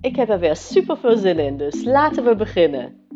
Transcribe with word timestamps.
Ik 0.00 0.16
heb 0.16 0.28
er 0.28 0.38
weer 0.38 0.56
super 0.56 0.98
veel 0.98 1.16
zin 1.16 1.38
in, 1.38 1.56
dus 1.56 1.84
laten 1.84 2.24
we 2.24 2.34
beginnen. 2.34 3.06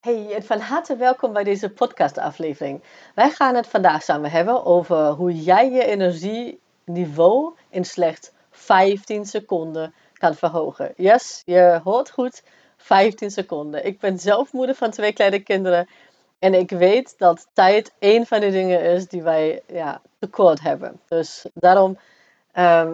Hey 0.00 0.34
en 0.34 0.42
van 0.42 0.58
harte 0.58 0.96
welkom 0.96 1.32
bij 1.32 1.44
deze 1.44 1.70
podcastaflevering. 1.70 2.82
Wij 3.14 3.30
gaan 3.30 3.54
het 3.54 3.66
vandaag 3.66 4.02
samen 4.02 4.30
hebben 4.30 4.64
over 4.64 5.08
hoe 5.08 5.34
jij 5.42 5.70
je 5.70 5.84
energieniveau 5.84 7.54
in 7.70 7.84
slechts 7.84 8.32
15 8.50 9.24
seconden 9.26 9.94
kan 10.12 10.34
verhogen. 10.34 10.92
Yes, 10.96 11.42
je 11.44 11.80
hoort 11.84 12.10
goed, 12.10 12.42
15 12.76 13.30
seconden. 13.30 13.86
Ik 13.86 13.98
ben 13.98 14.18
zelf 14.18 14.52
moeder 14.52 14.74
van 14.74 14.90
twee 14.90 15.12
kleine 15.12 15.40
kinderen 15.40 15.88
en 16.38 16.54
ik 16.54 16.70
weet 16.70 17.14
dat 17.18 17.48
tijd 17.52 17.92
een 17.98 18.26
van 18.26 18.40
de 18.40 18.50
dingen 18.50 18.80
is 18.80 19.08
die 19.08 19.22
wij 19.22 19.62
ja, 19.66 20.00
tekort 20.18 20.60
hebben. 20.60 21.00
Dus 21.08 21.46
daarom 21.54 21.98
ehm, 22.52 22.92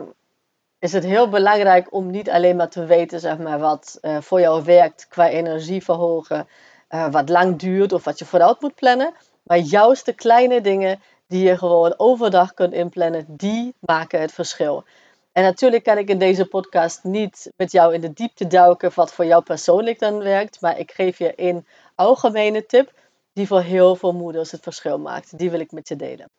is 0.86 0.92
het 0.92 1.04
heel 1.04 1.28
belangrijk 1.28 1.92
om 1.92 2.10
niet 2.10 2.30
alleen 2.30 2.56
maar 2.56 2.68
te 2.68 2.84
weten 2.84 3.20
zeg 3.20 3.38
maar, 3.38 3.58
wat 3.58 3.98
uh, 4.02 4.20
voor 4.20 4.40
jou 4.40 4.64
werkt 4.64 5.06
qua 5.08 5.28
energie 5.28 5.84
verhogen, 5.84 6.48
uh, 6.90 7.10
wat 7.10 7.28
lang 7.28 7.58
duurt 7.58 7.92
of 7.92 8.04
wat 8.04 8.18
je 8.18 8.24
vooruit 8.24 8.60
moet 8.60 8.74
plannen. 8.74 9.14
Maar 9.42 9.58
juist 9.58 10.04
de 10.04 10.12
kleine 10.12 10.60
dingen 10.60 11.00
die 11.26 11.48
je 11.48 11.58
gewoon 11.58 11.94
overdag 11.96 12.54
kunt 12.54 12.72
inplannen, 12.72 13.24
die 13.28 13.74
maken 13.78 14.20
het 14.20 14.32
verschil. 14.32 14.84
En 15.32 15.42
natuurlijk 15.42 15.84
kan 15.84 15.98
ik 15.98 16.08
in 16.08 16.18
deze 16.18 16.46
podcast 16.46 17.04
niet 17.04 17.52
met 17.56 17.72
jou 17.72 17.94
in 17.94 18.00
de 18.00 18.12
diepte 18.12 18.46
duiken 18.46 18.90
wat 18.94 19.12
voor 19.12 19.24
jou 19.24 19.42
persoonlijk 19.42 19.98
dan 19.98 20.18
werkt. 20.18 20.60
Maar 20.60 20.78
ik 20.78 20.90
geef 20.90 21.18
je 21.18 21.32
een 21.36 21.66
algemene 21.94 22.66
tip 22.66 22.92
die 23.32 23.46
voor 23.46 23.60
heel 23.60 23.96
veel 23.96 24.12
moeders 24.12 24.50
het 24.50 24.62
verschil 24.62 24.98
maakt. 24.98 25.38
Die 25.38 25.50
wil 25.50 25.60
ik 25.60 25.72
met 25.72 25.88
je 25.88 25.96
delen. 25.96 26.30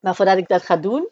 Maar 0.00 0.14
voordat 0.14 0.36
ik 0.36 0.48
dat 0.48 0.62
ga 0.62 0.76
doen, 0.76 1.08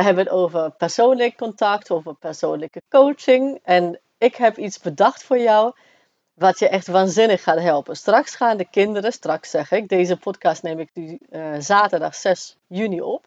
we 0.00 0.06
hebben 0.06 0.24
het 0.24 0.32
over 0.32 0.70
persoonlijk 0.70 1.36
contact, 1.36 1.90
over 1.90 2.14
persoonlijke 2.14 2.82
coaching. 2.88 3.60
En 3.62 4.00
ik 4.18 4.36
heb 4.36 4.56
iets 4.58 4.78
bedacht 4.78 5.22
voor 5.22 5.38
jou 5.38 5.72
wat 6.34 6.58
je 6.58 6.68
echt 6.68 6.86
waanzinnig 6.86 7.42
gaat 7.42 7.60
helpen. 7.60 7.96
Straks 7.96 8.34
gaan 8.34 8.56
de 8.56 8.70
kinderen, 8.70 9.12
straks 9.12 9.50
zeg 9.50 9.70
ik, 9.70 9.88
deze 9.88 10.16
podcast 10.16 10.62
neem 10.62 10.78
ik 10.78 10.90
nu 10.92 11.18
uh, 11.30 11.54
zaterdag 11.58 12.14
6 12.14 12.56
juni 12.66 13.00
op. 13.00 13.26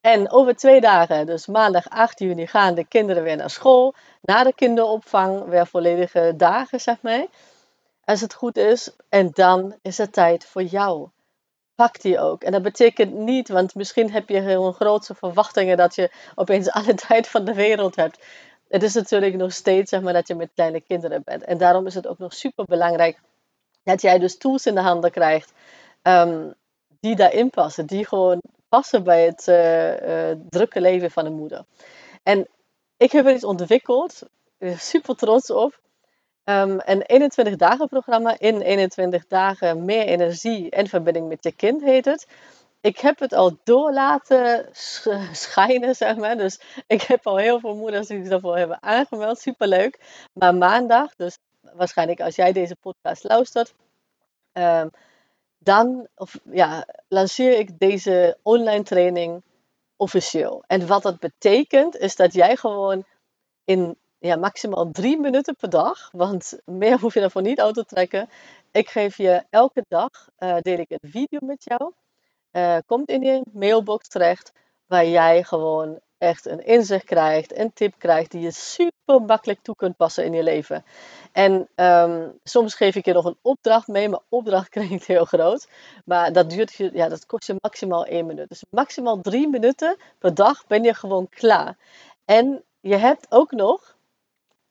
En 0.00 0.30
over 0.30 0.56
twee 0.56 0.80
dagen, 0.80 1.26
dus 1.26 1.46
maandag 1.46 1.88
8 1.88 2.18
juni, 2.18 2.46
gaan 2.46 2.74
de 2.74 2.84
kinderen 2.84 3.22
weer 3.22 3.36
naar 3.36 3.50
school. 3.50 3.94
Na 4.20 4.44
de 4.44 4.54
kinderopvang, 4.54 5.44
weer 5.44 5.66
volledige 5.66 6.32
dagen, 6.36 6.80
zeg 6.80 6.96
maar 7.02 7.26
als 8.04 8.20
het 8.20 8.34
goed 8.34 8.56
is. 8.56 8.90
En 9.08 9.30
dan 9.32 9.74
is 9.82 9.98
het 9.98 10.12
tijd 10.12 10.44
voor 10.44 10.62
jou. 10.62 11.08
Die 11.88 12.18
ook. 12.18 12.42
En 12.42 12.52
dat 12.52 12.62
betekent 12.62 13.14
niet, 13.14 13.48
want 13.48 13.74
misschien 13.74 14.10
heb 14.12 14.28
je 14.28 14.42
gewoon 14.42 14.72
grootse 14.72 15.14
verwachtingen 15.14 15.76
dat 15.76 15.94
je 15.94 16.10
opeens 16.34 16.70
alle 16.78 16.94
tijd 16.94 17.28
van 17.28 17.44
de 17.44 17.54
wereld 17.54 17.96
hebt. 17.96 18.24
Het 18.68 18.82
is 18.82 18.94
natuurlijk 18.94 19.34
nog 19.34 19.52
steeds 19.52 19.90
zeg 19.90 20.00
maar, 20.00 20.12
dat 20.12 20.28
je 20.28 20.34
met 20.34 20.50
kleine 20.54 20.80
kinderen 20.80 21.22
bent. 21.24 21.44
En 21.44 21.58
daarom 21.58 21.86
is 21.86 21.94
het 21.94 22.06
ook 22.06 22.18
nog 22.18 22.34
super 22.34 22.64
belangrijk 22.64 23.20
dat 23.82 24.02
jij 24.02 24.18
dus 24.18 24.38
tools 24.38 24.66
in 24.66 24.74
de 24.74 24.80
handen 24.80 25.10
krijgt 25.10 25.52
um, 26.02 26.54
die 27.00 27.16
daarin 27.16 27.50
passen. 27.50 27.86
Die 27.86 28.06
gewoon 28.06 28.40
passen 28.68 29.02
bij 29.02 29.24
het 29.24 29.46
uh, 29.46 30.30
uh, 30.30 30.36
drukke 30.48 30.80
leven 30.80 31.10
van 31.10 31.26
een 31.26 31.32
moeder. 31.32 31.64
En 32.22 32.48
ik 32.96 33.12
heb 33.12 33.26
er 33.26 33.34
iets 33.34 33.44
ontwikkeld, 33.44 34.22
super 34.76 35.16
trots 35.16 35.50
op. 35.50 35.80
Um, 36.50 36.80
een 36.84 37.02
21 37.02 37.56
dagen 37.56 37.88
programma 37.88 38.38
in 38.38 38.60
21 38.60 39.26
dagen 39.26 39.84
meer 39.84 40.06
energie 40.06 40.70
en 40.70 40.86
verbinding 40.86 41.28
met 41.28 41.44
je 41.44 41.52
kind 41.52 41.82
heet 41.82 42.04
het. 42.04 42.26
Ik 42.80 42.98
heb 42.98 43.18
het 43.18 43.32
al 43.32 43.58
door 43.64 43.92
laten 43.92 44.68
schijnen, 45.32 45.94
zeg 45.94 46.16
maar. 46.16 46.36
Dus 46.36 46.60
ik 46.86 47.02
heb 47.02 47.26
al 47.26 47.36
heel 47.36 47.60
veel 47.60 47.74
moeders 47.74 48.06
die 48.06 48.18
zich 48.18 48.28
daarvoor 48.28 48.56
hebben 48.56 48.82
aangemeld. 48.82 49.38
Superleuk. 49.38 50.26
Maar 50.32 50.54
maandag, 50.54 51.14
dus 51.16 51.38
waarschijnlijk 51.60 52.20
als 52.20 52.36
jij 52.36 52.52
deze 52.52 52.76
podcast 52.76 53.24
luistert, 53.24 53.74
um, 54.52 54.90
dan 55.58 56.08
of, 56.14 56.38
ja, 56.52 56.86
lanceer 57.08 57.58
ik 57.58 57.78
deze 57.78 58.38
online 58.42 58.82
training 58.82 59.42
officieel. 59.96 60.64
En 60.66 60.86
wat 60.86 61.02
dat 61.02 61.18
betekent, 61.18 61.96
is 61.96 62.16
dat 62.16 62.32
jij 62.32 62.56
gewoon 62.56 63.04
in 63.64 63.96
ja, 64.20 64.36
maximaal 64.36 64.90
drie 64.90 65.18
minuten 65.18 65.56
per 65.56 65.70
dag. 65.70 66.08
Want 66.12 66.58
meer 66.64 66.98
hoef 67.00 67.14
je 67.14 67.20
daarvoor 67.20 67.42
niet 67.42 67.60
uit 67.60 67.74
te 67.74 67.84
trekken. 67.84 68.28
Ik 68.70 68.88
geef 68.88 69.16
je 69.16 69.42
elke 69.50 69.84
dag, 69.88 70.10
uh, 70.38 70.56
deel 70.60 70.78
ik 70.78 70.90
een 70.90 71.10
video 71.10 71.38
met 71.42 71.64
jou. 71.64 71.92
Uh, 72.52 72.76
komt 72.86 73.08
in 73.08 73.22
je 73.22 73.42
mailbox 73.52 74.08
terecht. 74.08 74.52
Waar 74.86 75.06
jij 75.06 75.42
gewoon 75.42 76.00
echt 76.18 76.46
een 76.46 76.64
inzicht 76.64 77.04
krijgt, 77.04 77.58
een 77.58 77.72
tip 77.72 77.94
krijgt 77.98 78.30
die 78.30 78.40
je 78.40 78.50
super 78.50 79.22
makkelijk 79.26 79.62
toe 79.62 79.76
kunt 79.76 79.96
passen 79.96 80.24
in 80.24 80.32
je 80.32 80.42
leven. 80.42 80.84
En 81.32 81.68
um, 81.74 82.38
soms 82.44 82.74
geef 82.74 82.94
ik 82.94 83.04
je 83.04 83.12
nog 83.12 83.24
een 83.24 83.38
opdracht 83.42 83.88
mee, 83.88 84.08
maar 84.08 84.20
opdracht 84.28 84.68
klinkt 84.78 85.06
heel 85.06 85.24
groot. 85.24 85.68
Maar 86.04 86.32
dat, 86.32 86.50
duurt, 86.50 86.76
ja, 86.76 87.08
dat 87.08 87.26
kost 87.26 87.46
je 87.46 87.56
maximaal 87.60 88.04
één 88.04 88.26
minuut. 88.26 88.48
Dus 88.48 88.64
maximaal 88.70 89.20
drie 89.20 89.48
minuten 89.48 89.96
per 90.18 90.34
dag 90.34 90.66
ben 90.66 90.82
je 90.82 90.94
gewoon 90.94 91.28
klaar. 91.28 91.76
En 92.24 92.64
je 92.80 92.96
hebt 92.96 93.26
ook 93.30 93.50
nog 93.50 93.98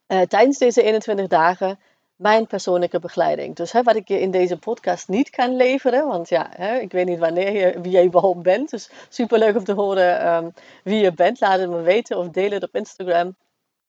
uh, 0.10 0.22
tijdens 0.22 0.58
deze 0.58 0.84
21 0.84 1.28
dagen 1.28 1.80
mijn 2.16 2.48
persoonlijke 2.48 3.00
begeleiding. 3.00 3.56
Dus 3.56 3.72
hè, 3.72 3.84
wat 3.84 3.96
ik 3.96 4.08
je 4.08 4.20
in 4.20 4.32
deze 4.32 4.58
podcast 4.58 5.08
niet 5.08 5.30
kan 5.30 5.56
leveren, 5.56 6.08
want 6.08 6.30
ja, 6.30 6.50
hè, 6.56 6.78
ik 6.78 6.92
weet 6.92 7.06
niet 7.06 7.20
wanneer 7.20 7.52
je, 7.52 7.82
wie 7.82 7.92
je 7.92 8.06
überhaupt 8.06 8.42
bent. 8.42 8.70
Dus 8.70 8.90
super 9.10 9.40
leuk 9.40 9.56
om 9.56 9.64
te 9.64 9.74
horen 9.74 10.34
um, 10.34 10.54
wie 10.84 11.00
je 11.00 11.14
bent. 11.14 11.40
Laat 11.40 11.60
het 11.60 11.70
me 11.70 11.82
weten 11.82 12.18
of 12.18 12.30
deel 12.30 12.52
het 12.52 12.64
op 12.64 12.76
Instagram, 12.76 13.36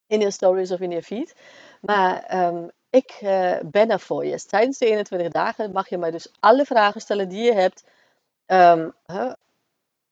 in 0.06 0.20
je 0.20 0.30
stories 0.30 0.70
of 0.70 0.80
in 0.80 0.90
je 0.90 1.02
feed. 1.02 1.34
Maar 1.80 2.46
um, 2.46 2.70
ik 2.90 3.18
uh, 3.22 3.56
ben 3.64 3.90
er 3.90 4.00
voor 4.00 4.26
je. 4.26 4.44
Tijdens 4.44 4.78
de 4.78 4.86
21 4.86 5.28
dagen 5.28 5.72
mag 5.72 5.88
je 5.88 5.98
mij 5.98 6.10
dus 6.10 6.32
alle 6.40 6.64
vragen 6.64 7.00
stellen 7.00 7.28
die 7.28 7.42
je 7.42 7.52
hebt. 7.52 7.84
Um, 8.46 8.94
hè, 9.06 9.32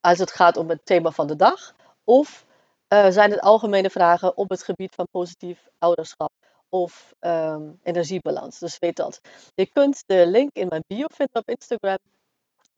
als 0.00 0.18
het 0.18 0.32
gaat 0.32 0.56
om 0.56 0.68
het 0.68 0.80
thema 0.86 1.10
van 1.10 1.26
de 1.26 1.36
dag. 1.36 1.74
Of 2.04 2.46
uh, 2.88 3.10
zijn 3.10 3.30
het 3.30 3.40
algemene 3.40 3.90
vragen 3.90 4.36
op 4.36 4.48
het 4.48 4.62
gebied 4.62 4.94
van 4.94 5.08
positief 5.10 5.68
ouderschap 5.78 6.32
of 6.68 7.14
um, 7.20 7.78
energiebalans. 7.82 8.58
Dus 8.58 8.78
weet 8.78 8.96
dat. 8.96 9.20
Je 9.54 9.66
kunt 9.66 10.02
de 10.06 10.26
link 10.26 10.50
in 10.52 10.66
mijn 10.68 10.84
bio 10.86 11.06
vinden 11.14 11.36
op 11.36 11.48
Instagram 11.48 11.98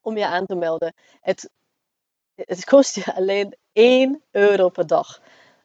om 0.00 0.16
je 0.16 0.26
aan 0.26 0.46
te 0.46 0.54
melden. 0.54 0.94
Het, 1.20 1.50
het 2.34 2.64
kost 2.64 2.94
je 2.94 3.14
alleen 3.14 3.56
1 3.72 4.22
euro 4.30 4.68
per 4.68 4.86
dag. 4.86 5.20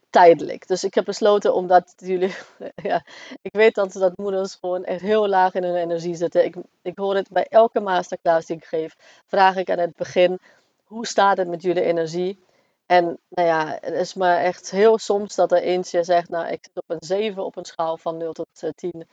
Tijdelijk. 0.10 0.68
Dus 0.68 0.84
ik 0.84 0.94
heb 0.94 1.06
besloten 1.06 1.54
omdat 1.54 1.94
jullie. 1.96 2.36
Ja, 2.76 3.06
ik 3.42 3.52
weet 3.54 3.76
dat, 3.76 3.92
dat 3.92 4.18
moeders 4.18 4.56
gewoon 4.56 4.84
echt 4.84 5.02
heel 5.02 5.28
laag 5.28 5.54
in 5.54 5.64
hun 5.64 5.76
energie 5.76 6.16
zitten. 6.16 6.46
Ik, 6.46 6.56
ik 6.82 6.98
hoor 6.98 7.16
het 7.16 7.30
bij 7.30 7.46
elke 7.50 7.80
masterclass 7.80 8.48
die 8.48 8.56
ik 8.56 8.66
geef. 8.66 8.96
Vraag 9.28 9.56
ik 9.56 9.70
aan 9.70 9.80
het 9.80 9.96
begin: 9.96 10.40
hoe 10.84 11.06
staat 11.06 11.38
het 11.38 11.48
met 11.48 11.62
jullie 11.62 11.84
energie? 11.84 12.45
En 12.86 13.20
nou 13.30 13.48
ja, 13.48 13.78
het 13.82 13.94
is 13.94 14.14
maar 14.14 14.38
echt 14.38 14.72
heel 14.72 14.98
soms 14.98 15.36
dat 15.36 15.52
er 15.52 15.62
eentje 15.62 16.04
zegt, 16.04 16.30
nou 16.30 16.48
ik 16.48 16.60
zit 16.62 16.84
op 16.84 16.90
een 16.90 17.08
7 17.08 17.46
op 17.46 17.56
een 17.56 17.66
schaal 17.66 17.98
van 17.98 18.18
0 18.18 18.34
tot 18.34 18.48
10. 18.76 18.92
Uh, 18.96 19.04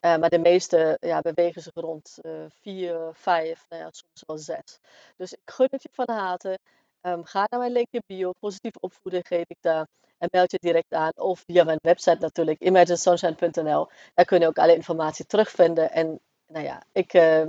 eh, 0.00 0.20
maar 0.20 0.30
de 0.30 0.38
meeste 0.38 0.96
ja, 1.00 1.20
bewegen 1.20 1.62
zich 1.62 1.74
rond 1.74 2.18
uh, 2.22 2.32
4, 2.48 3.10
5, 3.12 3.66
nou 3.68 3.82
ja, 3.82 3.88
soms 3.92 4.22
wel 4.26 4.38
6. 4.38 4.78
Dus 5.16 5.32
ik 5.32 5.40
gun 5.44 5.68
het 5.70 5.82
je 5.82 5.88
van 5.92 6.10
harte. 6.16 6.58
Um, 7.02 7.24
ga 7.24 7.46
naar 7.50 7.60
mijn 7.60 7.72
linkje 7.72 8.02
bio, 8.06 8.32
positief 8.38 8.72
opvoeden 8.80 9.24
geef 9.24 9.44
ik 9.48 9.56
daar. 9.60 9.86
En 10.18 10.28
meld 10.30 10.50
je 10.50 10.58
direct 10.60 10.92
aan. 10.92 11.12
Of 11.16 11.42
via 11.46 11.64
mijn 11.64 11.78
website 11.82 12.16
natuurlijk, 12.20 12.60
imaginesunshine.nl. 12.60 13.88
Daar 14.14 14.24
kun 14.24 14.40
je 14.40 14.46
ook 14.46 14.58
alle 14.58 14.74
informatie 14.74 15.26
terugvinden. 15.26 15.90
En 15.90 16.20
nou 16.46 16.64
ja, 16.64 16.82
ik 16.92 17.14
uh, 17.14 17.42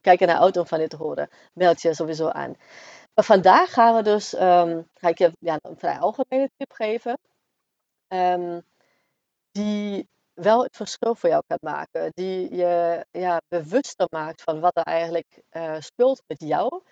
kijk 0.00 0.20
er 0.20 0.26
naar 0.26 0.40
uit 0.40 0.56
om 0.56 0.66
van 0.66 0.78
dit 0.78 0.90
te 0.90 0.96
horen. 0.96 1.28
Meld 1.52 1.82
je 1.82 1.94
sowieso 1.94 2.28
aan. 2.28 2.56
Maar 3.20 3.28
vandaag 3.28 3.72
gaan 3.72 3.94
we 3.94 4.02
dus, 4.02 4.34
um, 4.34 4.88
ga 4.94 5.08
ik 5.08 5.18
je 5.18 5.32
ja, 5.38 5.58
een 5.62 5.78
vrij 5.78 5.98
algemene 5.98 6.50
tip 6.56 6.72
geven. 6.72 7.18
Um, 8.08 8.62
die 9.52 10.08
wel 10.34 10.62
het 10.62 10.76
verschil 10.76 11.14
voor 11.14 11.28
jou 11.28 11.42
kan 11.46 11.58
maken. 11.60 12.10
Die 12.14 12.54
je 12.54 13.06
ja, 13.10 13.40
bewuster 13.48 14.06
maakt 14.10 14.42
van 14.42 14.60
wat 14.60 14.76
er 14.76 14.82
eigenlijk 14.82 15.42
uh, 15.52 15.76
speelt 15.78 16.22
met 16.26 16.40
jou. 16.40 16.82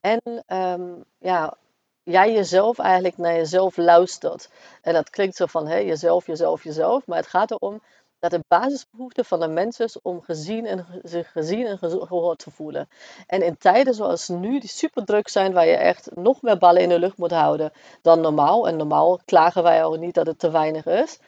En 0.00 0.44
um, 0.46 1.04
ja, 1.18 1.56
jij 2.02 2.32
jezelf 2.32 2.78
eigenlijk 2.78 3.16
naar 3.16 3.34
jezelf 3.34 3.76
luistert. 3.76 4.50
En 4.82 4.92
dat 4.92 5.10
klinkt 5.10 5.36
zo 5.36 5.46
van 5.46 5.66
hè, 5.66 5.76
jezelf, 5.76 6.26
jezelf, 6.26 6.64
jezelf. 6.64 7.06
Maar 7.06 7.18
het 7.18 7.26
gaat 7.26 7.50
erom 7.50 7.82
dat 8.18 8.30
de 8.30 8.44
basisbehoefte 8.48 9.24
van 9.24 9.40
de 9.40 9.48
mens 9.48 9.80
is 9.80 10.00
om 10.02 10.22
gezien 10.22 10.66
en, 10.66 10.86
zich 11.02 11.32
gezien 11.32 11.66
en 11.66 11.78
gehoord 11.78 12.38
te 12.38 12.50
voelen. 12.50 12.88
En 13.26 13.42
in 13.42 13.56
tijden 13.56 13.94
zoals 13.94 14.28
nu, 14.28 14.60
die 14.60 14.68
super 14.68 15.04
druk 15.04 15.28
zijn, 15.28 15.52
waar 15.52 15.66
je 15.66 15.76
echt 15.76 16.14
nog 16.14 16.42
meer 16.42 16.58
ballen 16.58 16.82
in 16.82 16.88
de 16.88 16.98
lucht 16.98 17.16
moet 17.16 17.30
houden 17.30 17.72
dan 18.02 18.20
normaal. 18.20 18.68
En 18.68 18.76
normaal 18.76 19.20
klagen 19.24 19.62
wij 19.62 19.84
ook 19.84 19.98
niet 19.98 20.14
dat 20.14 20.26
het 20.26 20.38
te 20.38 20.50
weinig 20.50 20.86
is. 20.86 21.18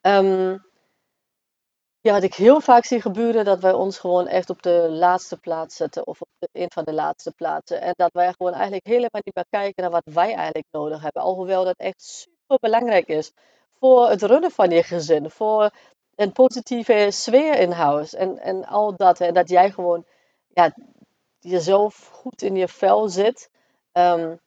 Ehm, 0.00 0.56
ja, 2.02 2.12
wat 2.12 2.22
ik 2.22 2.34
heel 2.34 2.60
vaak 2.60 2.84
zie 2.84 3.00
gebeuren, 3.00 3.44
dat 3.44 3.60
wij 3.60 3.72
ons 3.72 3.98
gewoon 3.98 4.26
echt 4.26 4.50
op 4.50 4.62
de 4.62 4.86
laatste 4.90 5.36
plaats 5.36 5.76
zetten. 5.76 6.06
Of 6.06 6.20
op 6.20 6.28
een 6.52 6.70
van 6.72 6.84
de 6.84 6.92
laatste 6.92 7.32
plaatsen. 7.32 7.80
En 7.80 7.92
dat 7.96 8.12
wij 8.12 8.32
gewoon 8.36 8.52
eigenlijk 8.52 8.86
helemaal 8.86 9.20
niet 9.24 9.34
meer 9.34 9.46
kijken 9.50 9.82
naar 9.82 9.92
wat 9.92 10.14
wij 10.14 10.34
eigenlijk 10.34 10.66
nodig 10.70 11.02
hebben. 11.02 11.22
Alhoewel 11.22 11.64
dat 11.64 11.76
echt 11.76 12.02
super 12.02 12.58
belangrijk 12.60 13.08
is. 13.08 13.32
Voor 13.78 14.08
het 14.08 14.22
runnen 14.22 14.50
van 14.50 14.70
je 14.70 14.82
gezin. 14.82 15.30
Voor 15.30 15.70
een 16.20 16.32
positieve 16.32 17.08
sfeer 17.10 17.58
in 17.58 17.70
huis. 17.70 18.14
En, 18.14 18.38
en 18.38 18.64
al 18.64 18.96
dat. 18.96 19.20
En 19.20 19.34
dat 19.34 19.48
jij 19.48 19.70
gewoon 19.70 20.04
ja, 20.48 20.74
jezelf 21.38 22.08
goed 22.12 22.42
in 22.42 22.56
je 22.56 22.68
vel 22.68 23.08
zit. 23.08 23.50
Um, 23.92 24.40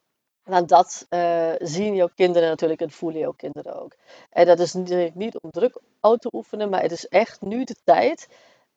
dat 0.65 1.05
uh, 1.09 1.53
zien 1.57 1.95
jouw 1.95 2.09
kinderen 2.15 2.49
natuurlijk 2.49 2.81
en 2.81 2.91
voelen 2.91 3.19
jouw 3.19 3.31
kinderen 3.31 3.81
ook. 3.81 3.95
En 4.29 4.45
dat 4.45 4.59
is 4.59 4.73
niet, 4.73 5.15
niet 5.15 5.39
om 5.39 5.51
druk 5.51 5.81
uit 5.99 6.21
te 6.21 6.29
oefenen, 6.33 6.69
maar 6.69 6.81
het 6.81 6.91
is 6.91 7.07
echt 7.07 7.41
nu 7.41 7.63
de 7.63 7.75
tijd. 7.83 8.27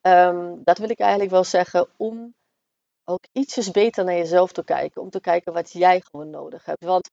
Um, 0.03 0.61
dat 0.65 0.79
wil 0.79 0.91
ik 0.91 0.99
eigenlijk 0.99 1.31
wel 1.31 1.45
zeggen, 1.45 1.89
om 1.97 2.35
ook 3.05 3.25
ietsjes 3.33 3.71
beter 3.71 4.05
naar 4.05 4.17
jezelf 4.17 4.53
te 4.53 4.65
kijken. 4.65 5.03
Om 5.03 5.11
te 5.11 5.21
kijken 5.21 5.53
wat 5.53 5.73
jij 5.73 6.01
gewoon 6.01 6.31
nodig 6.31 6.65
hebt. 6.65 6.85
Want 6.85 7.11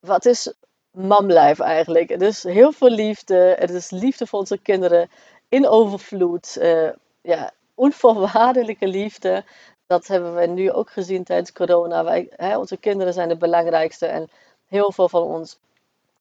wat 0.00 0.24
is 0.24 0.54
mamlijf 0.94 1.60
eigenlijk? 1.60 2.10
Is 2.10 2.42
heel 2.42 2.72
veel 2.72 2.90
liefde. 2.90 3.56
Het 3.58 3.70
is 3.70 3.90
liefde 3.90 4.26
voor 4.26 4.38
onze 4.38 4.58
kinderen 4.58 5.10
in 5.48 5.68
overvloed. 5.68 6.56
Uh, 6.60 6.88
ja, 7.20 7.50
onvoorwaardelijke 7.74 8.88
liefde 8.88 9.44
dat 9.86 10.06
hebben 10.06 10.34
we 10.34 10.46
nu 10.46 10.72
ook 10.72 10.90
gezien 10.90 11.24
tijdens 11.24 11.52
corona. 11.52 12.04
Wij, 12.04 12.28
hè, 12.30 12.58
onze 12.58 12.76
kinderen 12.76 13.12
zijn 13.12 13.28
de 13.28 13.36
belangrijkste 13.36 14.06
en 14.06 14.28
heel 14.66 14.92
veel 14.92 15.08
van 15.08 15.22
ons 15.22 15.58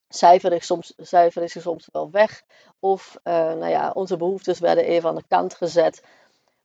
cijfer 0.09 0.53
is 0.53 0.65
soms, 0.65 0.93
cijfer 0.97 1.43
is 1.43 1.61
soms 1.61 1.89
wel 1.91 2.11
weg. 2.11 2.43
Of 2.79 3.17
uh, 3.23 3.33
nou 3.33 3.67
ja, 3.67 3.91
onze 3.91 4.17
behoeftes 4.17 4.59
werden 4.59 4.83
even 4.83 5.09
aan 5.09 5.15
de 5.15 5.23
kant 5.27 5.53
gezet. 5.53 6.03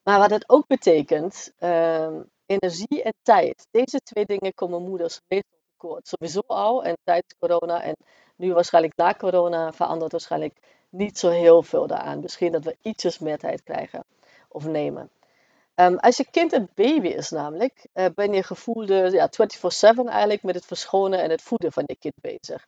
Maar 0.03 0.19
wat 0.19 0.31
het 0.31 0.49
ook 0.49 0.67
betekent, 0.67 1.53
uh, 1.61 2.17
energie 2.47 3.03
en 3.03 3.15
tijd. 3.23 3.67
Deze 3.71 4.01
twee 4.01 4.25
dingen 4.27 4.55
komen 4.55 4.83
moeders 4.83 5.21
meestal. 5.29 5.58
Sowieso 6.03 6.41
al 6.47 6.85
en 6.85 6.97
tijdens 7.05 7.35
corona 7.39 7.83
en 7.83 7.97
nu 8.37 8.53
waarschijnlijk 8.53 8.97
na 8.97 9.15
corona 9.15 9.73
verandert 9.73 10.13
waarschijnlijk 10.13 10.57
niet 10.89 11.19
zo 11.19 11.31
heel 11.31 11.63
veel 11.63 11.87
daaraan. 11.87 12.21
Misschien 12.21 12.53
dat 12.53 12.65
we 12.65 12.77
ietsjes 12.83 13.19
meer 13.19 13.39
tijd 13.39 13.63
krijgen 13.63 14.05
of 14.49 14.67
nemen. 14.67 15.11
Um, 15.75 15.97
als 15.99 16.17
je 16.17 16.31
kind 16.31 16.53
een 16.53 16.69
baby 16.75 17.09
is 17.09 17.31
namelijk, 17.31 17.87
uh, 17.95 18.07
ben 18.15 18.33
je 18.33 18.43
gevoelde 18.43 19.11
ja, 19.11 19.29
24-7 19.29 20.09
eigenlijk 20.09 20.43
met 20.43 20.55
het 20.55 20.67
verschonen 20.67 21.23
en 21.23 21.31
het 21.31 21.43
voeden 21.43 21.73
van 21.73 21.83
je 21.87 21.97
kind 21.97 22.15
bezig. 22.21 22.67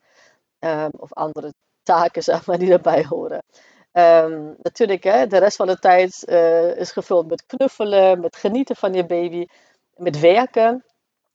Um, 0.59 0.91
of 0.97 1.13
andere 1.13 1.53
taken 1.83 2.23
zeg 2.33 2.47
maar, 2.47 2.59
die 2.59 2.69
daarbij 2.69 3.05
horen. 3.05 3.43
Um, 3.93 4.57
natuurlijk, 4.63 5.03
hè, 5.03 5.27
de 5.27 5.39
rest 5.39 5.57
van 5.57 5.67
de 5.67 5.79
tijd 5.79 6.25
uh, 6.29 6.77
is 6.77 6.93
gevuld 6.93 7.29
met 7.29 7.47
knuffelen, 7.47 8.21
met 8.21 8.37
genieten 8.37 8.77
van 8.77 8.93
je 8.93 9.07
baby, 9.07 9.47
met 9.97 10.21
werken. 10.21 10.85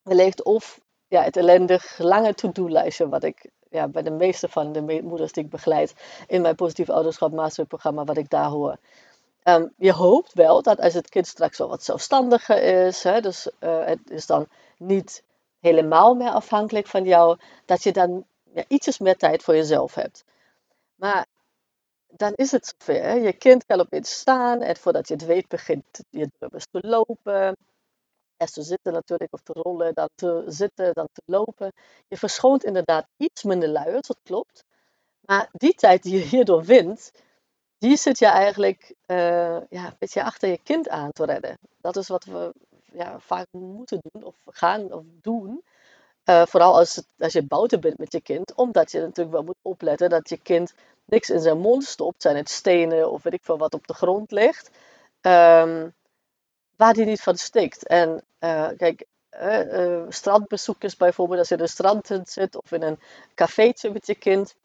Wellicht 0.01 0.43
of 0.43 0.79
ja, 1.07 1.23
het 1.23 1.37
ellendig 1.37 1.97
lange 1.97 2.33
to-do-lijstje, 2.33 3.09
wat 3.09 3.23
ik 3.23 3.49
ja, 3.69 3.87
bij 3.87 4.01
de 4.01 4.11
meeste 4.11 4.49
van 4.49 4.71
de 4.71 5.01
moeders 5.03 5.31
die 5.31 5.43
ik 5.43 5.49
begeleid 5.49 5.93
in 6.27 6.41
mijn 6.41 6.55
positief 6.55 6.89
ouderschap 6.89 7.31
masterprogramma, 7.31 8.03
wat 8.03 8.17
ik 8.17 8.29
daar 8.29 8.49
hoor. 8.49 8.77
Um, 9.43 9.73
je 9.77 9.91
hoopt 9.91 10.33
wel 10.33 10.61
dat 10.61 10.79
als 10.79 10.93
het 10.93 11.09
kind 11.09 11.27
straks 11.27 11.57
wel 11.57 11.67
wat 11.67 11.83
zelfstandiger 11.83 12.85
is, 12.85 13.03
hè, 13.03 13.21
dus 13.21 13.49
uh, 13.59 13.85
het 13.85 14.09
is 14.09 14.25
dan 14.25 14.47
niet 14.77 15.23
helemaal 15.59 16.15
meer 16.15 16.29
afhankelijk 16.29 16.87
van 16.87 17.03
jou, 17.03 17.37
dat 17.65 17.83
je 17.83 17.91
dan 17.91 18.25
ietsjes 18.67 18.99
meer 18.99 19.17
tijd 19.17 19.43
voor 19.43 19.55
jezelf 19.55 19.95
hebt. 19.95 20.23
Maar 20.95 21.25
dan 22.07 22.33
is 22.35 22.51
het 22.51 22.75
zover. 22.77 23.21
Je 23.21 23.33
kind 23.33 23.65
kan 23.65 23.79
opeens 23.79 24.19
staan 24.19 24.61
en 24.61 24.75
voordat 24.75 25.07
je 25.07 25.13
het 25.13 25.25
weet 25.25 25.47
begint 25.47 25.83
je 26.09 26.29
druppels 26.37 26.67
te 26.71 26.79
lopen. 26.81 27.55
Eerst 28.37 28.53
te 28.53 28.61
zitten 28.61 28.93
natuurlijk, 28.93 29.33
of 29.33 29.41
te 29.41 29.53
rollen, 29.53 29.93
dan 29.93 30.09
te 30.15 30.43
zitten, 30.47 30.93
dan 30.93 31.07
te 31.11 31.21
lopen. 31.25 31.71
Je 32.07 32.17
verschoont 32.17 32.63
inderdaad 32.63 33.07
iets 33.17 33.43
minder 33.43 33.69
luiers, 33.69 34.07
dat 34.07 34.19
klopt. 34.23 34.63
Maar 35.25 35.49
die 35.51 35.73
tijd 35.73 36.03
die 36.03 36.17
je 36.17 36.23
hierdoor 36.23 36.63
wint, 36.63 37.11
die 37.77 37.97
zit 37.97 38.19
je 38.19 38.25
eigenlijk 38.25 38.95
uh, 39.07 39.61
ja, 39.69 39.85
een 39.85 39.95
beetje 39.99 40.23
achter 40.23 40.49
je 40.49 40.59
kind 40.63 40.89
aan 40.89 41.11
te 41.11 41.25
redden. 41.25 41.57
Dat 41.81 41.95
is 41.95 42.07
wat 42.07 42.23
we 42.23 42.53
ja, 42.93 43.19
vaak 43.19 43.47
moeten 43.51 43.99
doen 44.01 44.23
of 44.23 44.35
gaan 44.45 44.93
of 44.93 45.03
doen. 45.21 45.63
Uh, 46.29 46.45
vooral 46.45 46.75
als, 46.75 47.03
als 47.17 47.33
je 47.33 47.43
buiten 47.43 47.79
bent 47.79 47.97
met 47.97 48.11
je 48.11 48.21
kind, 48.21 48.53
omdat 48.55 48.91
je 48.91 48.99
natuurlijk 48.99 49.31
wel 49.31 49.43
moet 49.43 49.59
opletten 49.61 50.09
dat 50.09 50.29
je 50.29 50.37
kind 50.37 50.73
niks 51.05 51.29
in 51.29 51.39
zijn 51.39 51.57
mond 51.57 51.83
stopt, 51.83 52.21
zijn 52.21 52.35
het 52.35 52.49
stenen 52.49 53.11
of 53.11 53.23
weet 53.23 53.33
ik 53.33 53.43
veel 53.43 53.57
wat 53.57 53.73
op 53.73 53.87
de 53.87 53.93
grond 53.93 54.31
ligt, 54.31 54.69
um, 55.21 55.93
waar 56.77 56.93
die 56.93 57.05
niet 57.05 57.21
van 57.21 57.37
stikt. 57.37 57.87
En 57.87 58.23
uh, 58.39 58.67
kijk, 58.77 59.05
strandbezoekers 60.09 60.95
bijvoorbeeld, 60.95 61.39
als 61.39 61.49
je 61.49 61.55
in 61.55 61.61
een 61.61 61.67
strand 61.67 62.07
zit 62.23 62.55
of 62.55 62.71
in 62.71 62.81
een 62.81 62.99
cafeetje 63.33 63.89
met 63.91 64.07
je 64.07 64.15
kind, 64.15 64.55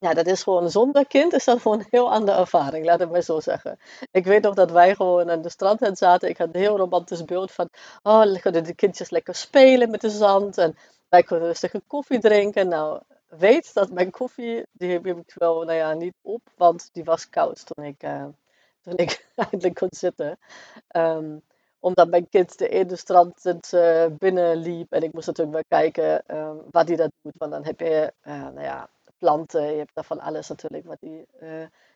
ja, 0.00 0.14
dat 0.14 0.26
is 0.26 0.42
gewoon 0.42 0.70
zonder 0.70 1.06
kind 1.06 1.32
is 1.32 1.44
dat 1.44 1.60
gewoon 1.60 1.78
een 1.78 1.86
heel 1.90 2.12
andere 2.12 2.38
ervaring, 2.38 2.84
laat 2.84 3.00
het 3.00 3.10
maar 3.10 3.22
zo 3.22 3.40
zeggen. 3.40 3.78
Ik 4.10 4.24
weet 4.24 4.42
nog 4.42 4.54
dat 4.54 4.70
wij 4.70 4.94
gewoon 4.94 5.30
aan 5.30 5.42
de 5.42 5.48
strand 5.48 5.98
zaten. 5.98 6.28
Ik 6.28 6.38
had 6.38 6.48
een 6.52 6.60
heel 6.60 6.76
romantisch 6.76 7.24
beeld 7.24 7.52
van, 7.52 7.68
oh, 8.02 8.40
kunnen 8.40 8.64
de 8.64 8.74
kindjes 8.74 9.10
lekker 9.10 9.34
spelen 9.34 9.90
met 9.90 10.00
de 10.00 10.10
zand. 10.10 10.58
En 10.58 10.76
wij 11.08 11.22
kunnen 11.22 11.46
rustig 11.46 11.74
een 11.74 11.86
koffie 11.86 12.18
drinken. 12.18 12.68
Nou, 12.68 13.00
weet 13.28 13.74
dat 13.74 13.90
mijn 13.90 14.10
koffie, 14.10 14.66
die 14.72 14.92
heb 14.92 15.06
ik 15.06 15.32
wel, 15.34 15.62
nou 15.62 15.72
ja, 15.72 15.92
niet 15.92 16.14
op, 16.22 16.40
want 16.56 16.88
die 16.92 17.04
was 17.04 17.28
koud 17.28 17.66
toen 17.66 17.84
ik, 17.84 18.02
uh, 18.02 18.24
toen 18.80 18.96
ik 18.96 19.26
eindelijk 19.50 19.74
kon 19.74 19.88
zitten. 19.90 20.38
Um, 20.96 21.42
omdat 21.80 22.08
mijn 22.08 22.28
kind 22.28 22.58
de 22.58 22.68
ene 22.68 22.96
strand 22.96 23.44
uh, 23.74 24.06
binnen 24.18 24.56
liep 24.56 24.92
en 24.92 25.02
ik 25.02 25.12
moest 25.12 25.26
natuurlijk 25.26 25.56
wel 25.68 25.80
kijken 25.80 26.22
uh, 26.28 26.50
wat 26.70 26.88
hij 26.88 26.96
dat 26.96 27.10
doet. 27.22 27.34
Want 27.36 27.52
dan 27.52 27.64
heb 27.64 27.80
je, 27.80 28.12
uh, 28.22 28.32
nou 28.32 28.62
ja, 28.62 28.88
planten, 29.18 29.62
je 29.62 29.78
hebt 29.78 29.94
daar 29.94 30.04
van 30.04 30.20
alles 30.20 30.48
natuurlijk 30.48 30.86
wat 30.86 31.00
die 31.00 31.26
uh, 31.42 31.48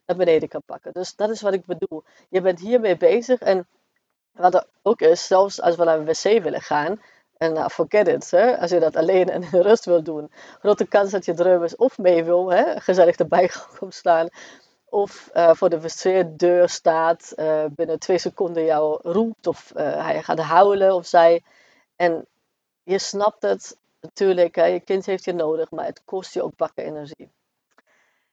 naar 0.07 0.17
beneden 0.17 0.49
kan 0.49 0.62
pakken. 0.67 0.93
Dus 0.93 1.17
dat 1.17 1.31
is 1.31 1.41
wat 1.41 1.53
ik 1.53 1.67
bedoel. 1.67 2.03
Je 2.29 2.41
bent 2.41 2.61
hiermee 2.61 2.97
bezig 2.97 3.41
en 3.41 3.67
wat 4.33 4.55
er 4.55 4.67
ook 4.83 5.00
is, 5.00 5.26
zelfs 5.26 5.61
als 5.61 5.76
we 5.76 5.85
naar 5.85 5.99
een 5.99 6.05
wc 6.05 6.43
willen 6.43 6.61
gaan, 6.61 7.00
en 7.37 7.53
nou, 7.53 7.71
forget 7.71 8.09
it, 8.09 8.31
hè, 8.31 8.59
als 8.59 8.71
je 8.71 8.81
dat 8.81 8.97
alleen 8.97 9.29
en 9.29 9.43
in 9.43 9.61
rust 9.61 9.85
wil 9.85 10.03
doen, 10.03 10.31
grote 10.59 10.87
kans 10.87 11.11
dat 11.11 11.25
je 11.25 11.35
drummers 11.35 11.76
of 11.76 11.99
mee 11.99 12.25
wil, 12.25 12.53
hè, 12.53 12.81
gezellig 12.81 13.17
erbij 13.17 13.50
komt 13.79 13.95
staan, 13.95 14.29
of 14.95 15.31
uh, 15.35 15.55
voor 15.55 15.69
de 15.71 15.81
wc-deur 15.81 16.69
staat, 16.69 17.33
uh, 17.37 17.65
binnen 17.71 17.99
twee 17.99 18.19
seconden 18.19 18.65
jou 18.65 18.99
roept, 19.03 19.47
of 19.47 19.73
hij 19.75 20.23
gaat 20.23 20.39
huilen 20.39 20.95
of 20.95 21.07
zij. 21.07 21.43
En 21.97 22.27
je 22.83 22.99
snapt 22.99 23.43
het, 23.43 23.77
natuurlijk, 24.01 24.55
hè, 24.55 24.65
je 24.65 24.81
kind 24.81 25.07
heeft 25.07 25.25
je 25.25 25.33
nodig, 25.33 25.71
maar 25.71 25.85
het 25.87 26.03
kost 26.05 26.35
je 26.35 26.43
ook 26.43 26.57
bakken 26.57 26.85
energie. 26.85 27.31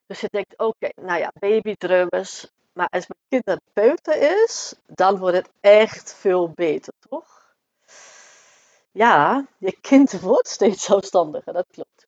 Dus 0.06 0.20
je 0.22 0.27
denkt, 0.32 0.58
oké, 0.58 0.89
nou 0.96 1.20
ja, 1.20 1.32
babydrummers. 1.39 2.48
Maar 2.74 2.88
als 2.89 3.08
mijn 3.08 3.44
kind 3.44 3.48
aan 3.48 3.60
het 3.74 4.08
is, 4.15 4.74
dan 4.86 5.18
wordt 5.18 5.38
het 5.38 5.50
echt 5.60 6.13
veel 6.13 6.50
beter, 6.50 6.94
toch? 7.10 7.56
Ja, 8.91 9.48
je 9.58 9.77
kind 9.82 10.20
wordt 10.20 10.48
steeds 10.48 10.84
zelfstandiger, 10.84 11.53
dat 11.53 11.68
klopt. 11.72 12.08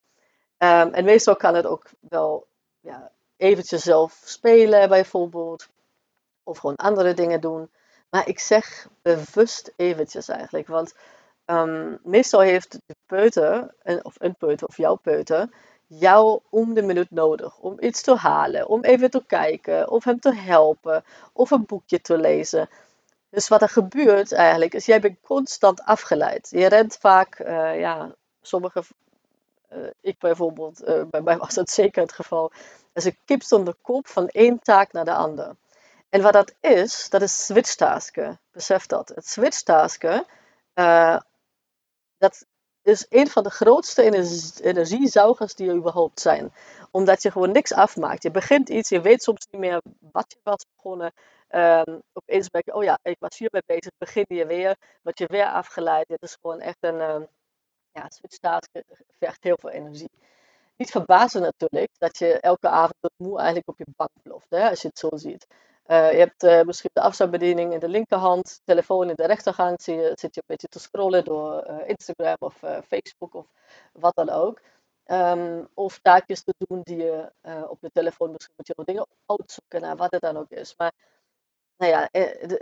Um, 0.58 0.94
en 0.94 1.06
meestal 1.06 1.36
kan 1.36 1.56
het 1.56 1.66
ook 1.66 1.90
wel 2.00 2.48
ja, 2.80 3.12
eventjes 3.38 3.84
zelf 3.84 4.22
spelen, 4.26 4.90
bijvoorbeeld. 4.90 5.68
Of 6.44 6.58
gewoon 6.58 6.76
andere 6.76 7.14
dingen 7.14 7.42
doen. 7.42 7.70
Maar 8.10 8.28
ik 8.28 8.40
zeg 8.40 8.88
bewust 9.02 9.74
eventjes 9.76 10.28
eigenlijk, 10.28 10.68
want 10.68 10.94
Um, 11.46 12.00
meestal 12.04 12.40
heeft 12.40 12.72
de 12.72 12.96
peuter, 13.06 13.74
of 14.02 14.16
een 14.18 14.36
peuter 14.36 14.68
of 14.68 14.78
jouw 14.78 14.96
peuter, 14.96 15.50
jou 15.88 16.40
om 16.50 16.74
de 16.74 16.82
minuut 16.82 17.12
nodig 17.12 17.58
om 17.58 17.78
iets 17.80 18.02
te 18.02 18.16
halen, 18.16 18.68
om 18.68 18.84
even 18.84 19.10
te 19.10 19.24
kijken, 19.28 19.90
of 19.90 20.04
hem 20.04 20.20
te 20.20 20.36
helpen, 20.36 21.04
of 21.34 21.52
een 21.52 21.66
boekje 21.66 22.02
te 22.02 22.18
lezen. 22.18 22.70
Dus 23.30 23.48
wat 23.48 23.62
er 23.62 23.70
gebeurt 23.70 24.32
eigenlijk, 24.32 24.74
is 24.74 24.86
jij 24.86 25.00
bent 25.00 25.18
constant 25.22 25.82
afgeleid. 25.82 26.50
Je 26.50 26.68
rent 26.68 26.98
vaak, 26.98 27.40
uh, 27.40 27.80
ja, 27.80 28.16
sommige, 28.42 28.84
uh, 29.74 29.88
ik 30.02 30.20
bijvoorbeeld, 30.20 30.88
uh, 30.88 31.04
bij 31.10 31.22
mij 31.22 31.38
was 31.38 31.54
dat 31.54 31.70
zeker 31.70 32.02
het 32.02 32.14
geval, 32.14 32.52
als 32.94 33.04
een 33.04 33.18
kip 33.26 33.44
zonder 33.44 33.76
kop 33.82 34.08
van 34.08 34.28
één 34.28 34.60
taak 34.60 34.92
naar 34.92 35.06
de 35.06 35.14
andere. 35.14 35.56
En 36.10 36.22
wat 36.22 36.34
dat 36.34 36.54
is, 36.60 37.10
dat 37.10 37.22
is 37.22 37.46
switchtasken. 37.46 38.40
Besef 38.52 38.86
dat. 38.86 39.10
Het 39.10 39.28
switchtasken 39.28 40.26
dat 42.18 42.46
is 42.82 43.06
een 43.10 43.28
van 43.28 43.44
de 43.44 43.50
grootste 43.50 44.04
energiezuigers 44.62 45.56
die 45.56 45.70
er 45.70 45.76
überhaupt 45.76 46.20
zijn. 46.20 46.54
Omdat 46.92 47.22
je 47.22 47.32
gewoon 47.32 47.52
niks 47.52 47.74
afmaakt. 47.74 48.24
Je 48.24 48.32
begint 48.32 48.70
iets, 48.70 48.90
je 48.90 49.02
weet 49.02 49.24
soms 49.24 49.48
niet 49.52 49.62
meer 49.62 49.82
wat 50.12 50.26
je 50.28 50.40
was 50.44 50.66
begonnen. 50.76 51.14
Um, 51.50 52.02
opeens 52.14 52.50
ben 52.50 52.62
je, 52.66 52.74
oh 52.74 52.84
ja, 52.84 53.00
ik 53.02 53.16
was 53.20 53.38
hiermee 53.38 53.64
bezig, 53.66 53.92
begin 53.98 54.26
je 54.28 54.46
weer, 54.46 54.76
word 55.02 55.20
je 55.20 55.26
weer 55.28 55.46
afgeleid. 55.46 56.08
Het 56.08 56.22
is 56.22 56.38
gewoon 56.42 56.60
echt 56.60 56.78
een, 56.80 57.02
um, 57.02 57.28
ja, 57.92 58.10
switch 58.10 58.38
vergt 59.20 59.44
heel 59.44 59.58
veel 59.60 59.70
energie. 59.70 60.12
Niet 60.78 60.92
verbazen 60.92 61.42
natuurlijk 61.42 61.92
dat 61.98 62.18
je 62.18 62.40
elke 62.40 62.70
avond 62.70 62.96
moe 63.18 63.38
eigenlijk 63.38 63.70
op 63.70 63.78
je 63.78 63.86
bank 63.96 64.12
ploft, 64.22 64.50
hè, 64.50 64.70
als 64.70 64.82
je 64.82 64.88
het 64.88 65.00
zo 65.00 65.10
ziet. 65.14 65.48
Uh, 65.88 66.12
je 66.12 66.18
hebt 66.18 66.44
uh, 66.44 66.62
misschien 66.62 66.90
de 66.94 67.02
afstandsbediening 67.02 67.74
in 67.74 67.80
de 67.80 67.88
linkerhand, 67.88 68.62
telefoon 68.64 69.10
in 69.10 69.16
de 69.16 69.26
rechterhand, 69.26 69.82
zie 69.82 69.96
je, 69.96 70.12
zit 70.16 70.36
je 70.36 70.42
een 70.42 70.48
beetje 70.48 70.68
te 70.68 70.80
scrollen 70.80 71.24
door 71.24 71.68
uh, 71.70 71.76
Instagram 71.90 72.36
of 72.40 72.64
Facebook 72.88 73.34
of 73.34 73.46
wat 73.94 74.16
dan 74.16 74.30
ook. 74.30 74.62
Um, 75.06 75.68
of 75.74 76.00
taakjes 76.02 76.44
te 76.44 76.54
doen 76.58 76.82
die 76.84 76.98
je 76.98 77.32
op 77.68 77.78
je 77.82 77.90
telefoon 77.94 78.32
misschien 78.32 78.54
moet 78.58 78.68
je 78.68 78.74
nog 78.76 78.86
dingen 78.86 79.08
uitzoeken 79.26 79.82
naar 79.82 79.96
wat 79.96 80.12
het 80.12 80.22
dan 80.22 80.38
ook 80.38 80.50
is. 80.50 80.74
Maar 80.78 80.92
nou 81.78 81.92
ja, 81.92 82.10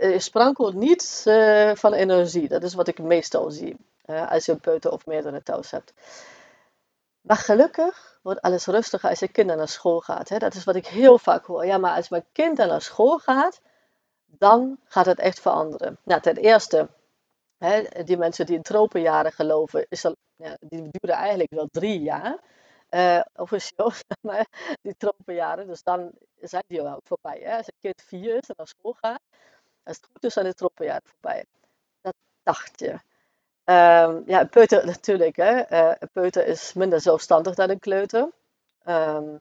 je 0.08 0.18
sprankelt 0.18 0.74
niet 0.74 1.22
van 1.74 1.92
energie. 1.92 2.48
Dat 2.48 2.62
is 2.62 2.74
wat 2.74 2.88
ik 2.88 2.98
meestal 2.98 3.50
zie 3.50 3.76
als 4.04 4.46
je 4.46 4.52
een 4.52 4.60
peuter 4.60 4.92
of 4.92 5.06
meerdere 5.06 5.42
thuis 5.42 5.70
hebt. 5.70 5.92
Maar 7.22 7.36
gelukkig 7.36 8.18
wordt 8.22 8.40
alles 8.40 8.66
rustiger 8.66 9.08
als 9.08 9.18
je 9.18 9.28
kind 9.28 9.54
naar 9.56 9.68
school 9.68 10.00
gaat. 10.00 10.28
Hè? 10.28 10.38
Dat 10.38 10.54
is 10.54 10.64
wat 10.64 10.74
ik 10.74 10.86
heel 10.86 11.18
vaak 11.18 11.46
hoor. 11.46 11.66
Ja, 11.66 11.78
maar 11.78 11.96
als 11.96 12.08
mijn 12.08 12.24
kind 12.32 12.58
naar 12.58 12.82
school 12.82 13.18
gaat, 13.18 13.60
dan 14.26 14.78
gaat 14.84 15.06
het 15.06 15.18
echt 15.18 15.40
veranderen. 15.40 15.98
Nou, 16.04 16.20
ten 16.20 16.36
eerste, 16.36 16.88
hè, 17.58 17.82
die 18.04 18.16
mensen 18.16 18.46
die 18.46 18.56
in 18.56 18.62
tropenjaren 18.62 19.32
geloven, 19.32 19.86
is 19.88 20.02
ja, 20.36 20.56
die 20.60 20.88
duren 20.90 21.16
eigenlijk 21.16 21.50
wel 21.50 21.68
drie 21.70 22.00
jaar. 22.00 22.38
Uh, 22.90 23.20
officieel, 23.34 23.92
maar 24.28 24.46
die 24.82 24.96
tropenjaren, 24.96 25.66
dus 25.66 25.82
dan 25.82 26.10
zijn 26.40 26.64
die 26.66 26.82
ook 26.82 27.00
voorbij. 27.04 27.40
Hè? 27.40 27.56
Als 27.56 27.66
een 27.66 27.80
kind 27.80 28.02
vier 28.02 28.36
is 28.36 28.48
en 28.48 28.54
naar 28.56 28.66
school 28.66 28.92
gaat, 28.92 29.20
als 29.82 29.96
het 29.96 30.06
goed 30.12 30.24
is, 30.24 30.32
zijn 30.32 30.46
de 30.46 30.54
tropenjaren 30.54 31.02
voorbij. 31.04 31.44
Dat 32.00 32.14
dacht 32.42 32.80
je. 32.80 32.98
Um, 33.64 34.22
ja, 34.26 34.44
peuter 34.50 34.86
natuurlijk. 34.94 35.36
Hè. 35.36 35.72
Uh, 35.72 35.92
een 35.98 36.10
peuter 36.12 36.46
is 36.46 36.72
minder 36.72 37.00
zelfstandig 37.00 37.54
dan 37.54 37.70
een 37.70 37.78
kleuter. 37.78 38.28
Um, 38.88 39.40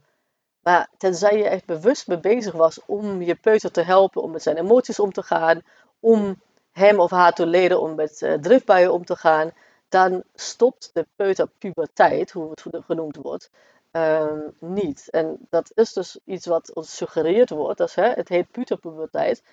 maar 0.61 0.89
tenzij 0.97 1.37
je 1.37 1.47
echt 1.47 1.65
bewust 1.65 2.07
mee 2.07 2.19
bezig 2.19 2.53
was 2.53 2.79
om 2.85 3.21
je 3.21 3.35
peuter 3.35 3.71
te 3.71 3.81
helpen 3.81 4.21
om 4.21 4.31
met 4.31 4.41
zijn 4.41 4.57
emoties 4.57 4.99
om 4.99 5.11
te 5.11 5.23
gaan, 5.23 5.61
om 5.99 6.41
hem 6.71 6.99
of 6.99 7.11
haar 7.11 7.33
te 7.33 7.45
leren 7.45 7.81
om 7.81 7.95
met 7.95 8.21
uh, 8.21 8.33
driftbuien 8.33 8.93
om 8.93 9.05
te 9.05 9.15
gaan, 9.15 9.51
dan 9.89 10.23
stopt 10.33 10.89
de 10.93 11.07
peuterpuberteit, 11.15 12.31
hoe 12.31 12.49
het 12.49 12.65
genoemd 12.85 13.15
wordt, 13.15 13.49
um, 13.91 14.53
niet. 14.59 15.09
En 15.09 15.37
dat 15.49 15.71
is 15.73 15.93
dus 15.93 16.19
iets 16.25 16.45
wat 16.45 16.73
ons 16.73 16.95
suggereerd 16.95 17.49
wordt. 17.49 17.95
Hè, 17.95 18.09
het 18.09 18.29
heet 18.29 18.51
puberteit 18.79 19.43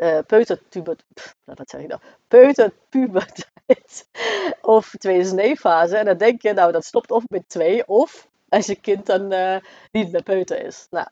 uh, 0.00 0.18
peuterpuberteit, 0.26 1.36
wat 1.44 1.70
zeg 1.70 1.80
ik 1.80 1.86
nou? 1.86 2.00
Of 4.60 4.94
tweede 4.98 5.58
En 5.96 6.04
dan 6.04 6.16
denk 6.16 6.42
je, 6.42 6.52
nou 6.52 6.72
dat 6.72 6.84
stopt 6.84 7.10
of 7.10 7.24
met 7.28 7.48
twee 7.48 7.88
of 7.88 8.28
als 8.48 8.66
je 8.66 8.76
kind 8.76 9.06
dan 9.06 9.32
uh, 9.32 9.56
niet 9.92 10.12
meer 10.12 10.22
peuter 10.22 10.64
is. 10.64 10.86
Nou, 10.90 11.06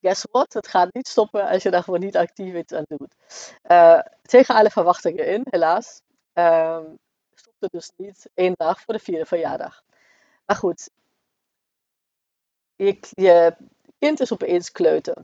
guess 0.00 0.26
what? 0.30 0.52
Het 0.52 0.68
gaat 0.68 0.94
niet 0.94 1.08
stoppen 1.08 1.48
als 1.48 1.62
je 1.62 1.70
daar 1.70 1.82
gewoon 1.82 2.00
niet 2.00 2.16
actief 2.16 2.54
iets 2.54 2.72
aan 2.72 2.84
doet. 2.88 3.14
Uh, 3.70 4.00
tegen 4.22 4.54
alle 4.54 4.70
verwachtingen 4.70 5.26
in, 5.26 5.46
helaas. 5.50 6.00
Uh, 6.34 6.80
stopt 7.34 7.56
het 7.60 7.72
dus 7.72 7.90
niet 7.96 8.28
één 8.34 8.54
dag 8.56 8.80
voor 8.80 8.94
de 8.94 9.00
vierde 9.00 9.26
verjaardag. 9.26 9.82
Maar 10.46 10.56
goed, 10.56 10.90
je, 12.76 12.98
je 13.10 13.56
kind 13.98 14.20
is 14.20 14.32
opeens 14.32 14.72
kleuter. 14.72 15.16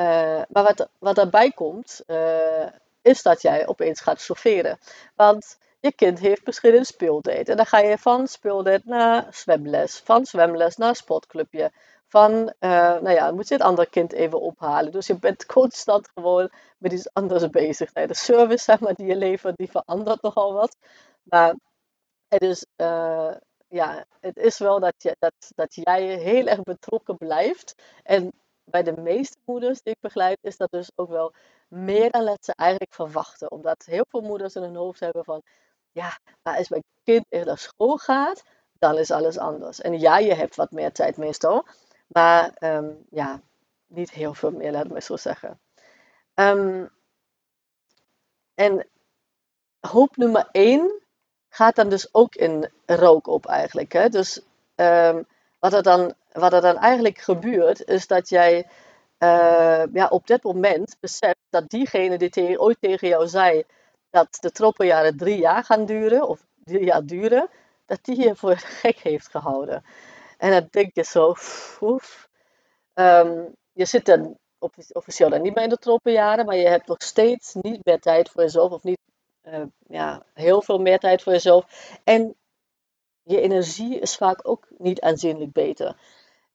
Uh, 0.00 0.42
maar 0.48 0.62
wat, 0.62 0.88
wat 0.98 1.14
daarbij 1.14 1.50
komt, 1.50 2.02
uh, 2.06 2.66
is 3.02 3.22
dat 3.22 3.42
jij 3.42 3.66
opeens 3.66 4.00
gaat 4.00 4.22
chaufferen. 4.22 4.78
Want 5.14 5.58
je 5.80 5.92
kind 5.92 6.18
heeft 6.18 6.46
misschien 6.46 6.74
een 6.74 6.84
speeldate. 6.84 7.50
En 7.50 7.56
dan 7.56 7.66
ga 7.66 7.78
je 7.78 7.98
van 7.98 8.26
speeldate 8.28 8.82
naar 8.84 9.26
zwemles. 9.30 10.00
Van 10.04 10.26
zwemles 10.26 10.76
naar 10.76 10.96
sportclubje. 10.96 11.72
Van, 12.08 12.32
uh, 12.32 12.70
nou 12.70 13.10
ja, 13.10 13.30
moet 13.30 13.48
je 13.48 13.54
het 13.54 13.62
andere 13.62 13.88
kind 13.88 14.12
even 14.12 14.40
ophalen. 14.40 14.92
Dus 14.92 15.06
je 15.06 15.18
bent 15.18 15.46
constant 15.46 16.08
gewoon 16.14 16.50
met 16.78 16.92
iets 16.92 17.12
anders 17.12 17.50
bezig. 17.50 17.92
De 17.92 18.14
service, 18.14 18.76
maar, 18.80 18.94
die 18.94 19.06
je 19.06 19.16
levert, 19.16 19.56
die 19.56 19.70
verandert 19.70 20.22
nogal 20.22 20.52
wat. 20.52 20.76
Maar 21.22 21.54
het 22.28 22.42
is, 22.42 22.66
ja, 23.68 24.04
het 24.20 24.36
is 24.36 24.58
wel 24.58 24.80
dat, 24.80 24.94
je, 24.98 25.16
dat, 25.18 25.34
dat 25.54 25.74
jij 25.74 26.02
heel 26.02 26.46
erg 26.46 26.62
betrokken 26.62 27.16
blijft. 27.16 27.74
En 28.02 28.32
bij 28.70 28.82
de 28.82 29.00
meeste 29.00 29.36
moeders 29.44 29.82
die 29.82 29.92
ik 29.92 30.00
begeleid, 30.00 30.38
is 30.40 30.56
dat 30.56 30.70
dus 30.70 30.90
ook 30.94 31.08
wel 31.08 31.32
meer 31.68 32.10
dan 32.10 32.24
dat 32.24 32.44
ze 32.44 32.52
eigenlijk 32.56 32.94
verwachten. 32.94 33.50
Omdat 33.50 33.84
heel 33.84 34.06
veel 34.08 34.20
moeders 34.20 34.54
in 34.54 34.62
hun 34.62 34.76
hoofd 34.76 35.00
hebben 35.00 35.24
van, 35.24 35.42
ja, 35.92 36.18
maar 36.42 36.56
als 36.56 36.68
mijn 36.68 36.84
kind 37.04 37.24
naar 37.30 37.58
school 37.58 37.96
gaat, 37.96 38.42
dan 38.78 38.98
is 38.98 39.10
alles 39.10 39.38
anders. 39.38 39.80
En 39.80 40.00
ja, 40.00 40.18
je 40.18 40.34
hebt 40.34 40.56
wat 40.56 40.70
meer 40.70 40.92
tijd 40.92 41.16
meestal, 41.16 41.66
maar 42.06 42.50
ehm, 42.54 42.90
ja, 43.10 43.40
niet 43.86 44.10
heel 44.10 44.34
veel 44.34 44.50
meer, 44.50 44.72
laat 44.72 44.88
me 44.88 45.00
zo 45.00 45.16
zeggen. 45.16 45.60
Um, 46.34 46.90
en 48.54 48.86
hoop 49.80 50.16
nummer 50.16 50.48
1 50.52 51.02
gaat 51.48 51.76
dan 51.76 51.88
dus 51.88 52.14
ook 52.14 52.34
in 52.34 52.70
rook 52.86 53.26
op 53.26 53.46
eigenlijk. 53.46 53.92
Hè? 53.92 54.08
Dus 54.08 54.40
um, 54.76 55.26
wat 55.60 55.72
er 55.72 55.82
dan, 55.82 56.14
wat 56.32 56.52
er 56.52 56.60
dan 56.60 56.76
eigenlijk 56.76 57.18
gebeurt, 57.18 57.84
is 57.84 58.06
dat 58.06 58.28
jij 58.28 58.66
uh, 59.18 59.82
ja, 59.92 60.06
op 60.08 60.26
dit 60.26 60.42
moment 60.42 60.96
beseft 61.00 61.38
dat 61.50 61.68
diegene 61.68 62.18
die 62.18 62.30
tegen, 62.30 62.60
ooit 62.60 62.76
tegen 62.80 63.08
jou 63.08 63.28
zei 63.28 63.64
dat 64.10 64.38
de 64.40 64.50
troppenjaren 64.50 65.16
drie 65.16 65.38
jaar 65.38 65.64
gaan 65.64 65.84
duren, 65.84 66.28
of 66.28 66.46
drie 66.64 66.84
jaar 66.84 67.04
duren, 67.04 67.48
dat 67.86 67.98
die 68.02 68.20
je 68.20 68.36
voor 68.36 68.56
gek 68.56 68.98
heeft 68.98 69.28
gehouden. 69.28 69.84
En 70.38 70.50
dan 70.50 70.68
denk 70.70 70.90
je 70.94 71.04
zo, 71.04 71.34
oef. 71.80 72.28
Um, 72.94 73.54
je 73.72 73.84
zit 73.84 74.06
dan 74.06 74.36
officieel 74.92 75.30
dan 75.30 75.42
niet 75.42 75.54
meer 75.54 75.64
in 75.64 75.70
de 75.70 75.76
troppenjaren, 75.76 76.46
maar 76.46 76.56
je 76.56 76.68
hebt 76.68 76.86
nog 76.86 77.02
steeds 77.02 77.54
niet 77.54 77.84
meer 77.84 78.00
tijd 78.00 78.28
voor 78.30 78.42
jezelf, 78.42 78.72
of 78.72 78.82
niet 78.82 78.98
uh, 79.44 79.62
ja, 79.88 80.22
heel 80.34 80.62
veel 80.62 80.78
meer 80.78 80.98
tijd 80.98 81.22
voor 81.22 81.32
jezelf. 81.32 81.64
En 82.04 82.34
je 83.30 83.40
energie 83.40 83.98
is 83.98 84.16
vaak 84.16 84.48
ook 84.48 84.66
niet 84.78 85.00
aanzienlijk 85.00 85.52
beter. 85.52 85.96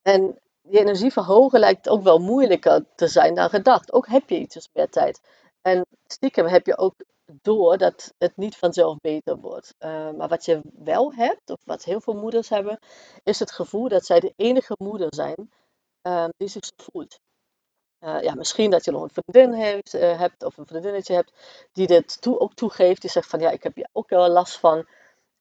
En 0.01 0.39
je 0.61 0.79
energie 0.79 1.11
verhogen 1.11 1.59
lijkt 1.59 1.89
ook 1.89 2.03
wel 2.03 2.19
moeilijker 2.19 2.85
te 2.95 3.07
zijn 3.07 3.35
dan 3.35 3.49
gedacht. 3.49 3.93
Ook 3.93 4.07
heb 4.07 4.29
je 4.29 4.39
iets 4.39 4.69
meer 4.73 4.89
tijd. 4.89 5.21
En 5.61 5.85
stiekem 6.07 6.45
heb 6.45 6.65
je 6.65 6.77
ook 6.77 6.93
door 7.25 7.77
dat 7.77 8.13
het 8.17 8.37
niet 8.37 8.57
vanzelf 8.57 8.97
beter 9.01 9.37
wordt. 9.37 9.75
Uh, 9.79 10.11
maar 10.11 10.27
wat 10.27 10.45
je 10.45 10.61
wel 10.73 11.13
hebt, 11.13 11.49
of 11.49 11.59
wat 11.63 11.83
heel 11.83 12.01
veel 12.01 12.13
moeders 12.13 12.49
hebben, 12.49 12.79
is 13.23 13.39
het 13.39 13.51
gevoel 13.51 13.89
dat 13.89 14.05
zij 14.05 14.19
de 14.19 14.33
enige 14.35 14.75
moeder 14.77 15.07
zijn 15.09 15.51
uh, 16.03 16.25
die 16.37 16.47
zich 16.47 16.65
zo 16.65 16.73
voelt. 16.91 17.19
Uh, 17.99 18.21
ja, 18.21 18.33
misschien 18.35 18.71
dat 18.71 18.85
je 18.85 18.91
nog 18.91 19.01
een 19.01 19.23
vriendin 19.23 19.53
heeft, 19.59 19.91
hebt 19.91 20.43
of 20.43 20.57
een 20.57 20.67
vriendinnetje 20.67 21.13
hebt 21.13 21.31
die 21.73 21.87
dit 21.87 22.21
toe, 22.21 22.39
ook 22.39 22.53
toegeeft. 22.53 23.01
Die 23.01 23.09
zegt 23.09 23.29
van 23.29 23.39
ja, 23.39 23.49
ik 23.49 23.63
heb 23.63 23.75
hier 23.75 23.89
ook 23.91 24.09
wel 24.09 24.29
last 24.29 24.59
van. 24.59 24.87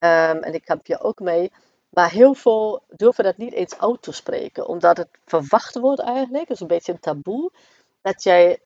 Um, 0.04 0.42
en 0.42 0.54
ik 0.54 0.68
heb 0.68 0.86
je 0.86 1.00
ook 1.00 1.20
mee. 1.20 1.52
Maar 1.88 2.10
heel 2.10 2.34
veel 2.34 2.82
durven 2.88 3.24
dat 3.24 3.36
niet 3.36 3.52
eens 3.52 3.78
uit 3.78 4.02
te 4.02 4.12
spreken, 4.12 4.66
omdat 4.66 4.96
het 4.96 5.08
verwacht 5.24 5.74
wordt 5.74 6.00
eigenlijk, 6.00 6.48
is 6.48 6.60
een 6.60 6.66
beetje 6.66 6.92
een 6.92 7.00
taboe, 7.00 7.50
dat 8.02 8.22
jij 8.22 8.58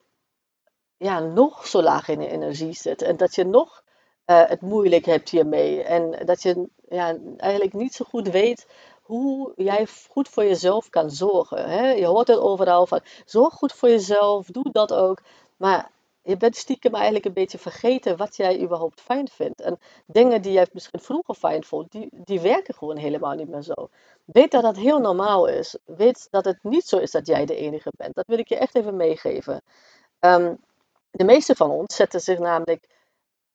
ja, 0.97 1.19
nog 1.19 1.67
zo 1.67 1.83
laag 1.83 2.09
in 2.09 2.21
je 2.21 2.29
energie 2.29 2.73
zit 2.73 3.03
en 3.03 3.17
dat 3.17 3.35
je 3.35 3.45
nog 3.45 3.83
uh, 4.27 4.49
het 4.49 4.61
moeilijk 4.61 5.05
hebt 5.05 5.29
hiermee. 5.29 5.83
En 5.83 6.27
dat 6.27 6.43
je 6.43 6.69
ja, 6.89 7.17
eigenlijk 7.37 7.73
niet 7.73 7.95
zo 7.95 8.05
goed 8.09 8.29
weet 8.29 8.67
hoe 9.03 9.53
jij 9.57 9.87
goed 10.11 10.29
voor 10.29 10.45
jezelf 10.45 10.91
kan 10.91 11.11
zorgen. 11.11 11.69
Hè? 11.71 11.91
Je 11.91 12.07
hoort 12.07 12.29
het 12.29 12.39
overal 12.39 12.87
van 12.87 13.01
zorg 13.25 13.55
goed 13.55 13.73
voor 13.73 13.89
jezelf, 13.89 14.47
doe 14.47 14.73
dat 14.73 14.93
ook. 14.93 15.23
Maar 15.57 15.91
je 16.29 16.37
bent 16.37 16.57
stiekem 16.57 16.95
eigenlijk 16.95 17.25
een 17.25 17.33
beetje 17.33 17.59
vergeten 17.59 18.17
wat 18.17 18.37
jij 18.37 18.61
überhaupt 18.61 19.01
fijn 19.01 19.29
vindt. 19.29 19.61
En 19.61 19.79
dingen 20.07 20.43
die 20.43 20.53
jij 20.53 20.67
misschien 20.73 21.01
vroeger 21.01 21.35
fijn 21.35 21.65
vond, 21.65 21.93
die, 21.93 22.09
die 22.13 22.41
werken 22.41 22.75
gewoon 22.75 22.97
helemaal 22.97 23.35
niet 23.35 23.49
meer 23.49 23.63
zo. 23.63 23.89
Weet 24.25 24.51
dat 24.51 24.63
dat 24.63 24.77
heel 24.77 24.99
normaal 24.99 25.47
is. 25.47 25.77
Weet 25.85 26.29
dat 26.31 26.45
het 26.45 26.59
niet 26.63 26.85
zo 26.85 26.99
is 26.99 27.11
dat 27.11 27.27
jij 27.27 27.47
de 27.47 27.57
enige 27.57 27.93
bent. 27.97 28.15
Dat 28.15 28.27
wil 28.27 28.39
ik 28.39 28.49
je 28.49 28.57
echt 28.57 28.75
even 28.75 28.97
meegeven. 28.97 29.63
Um, 30.21 30.59
de 31.11 31.25
meeste 31.25 31.55
van 31.55 31.71
ons 31.71 31.95
zetten 31.95 32.21
zich 32.21 32.39
namelijk 32.39 32.89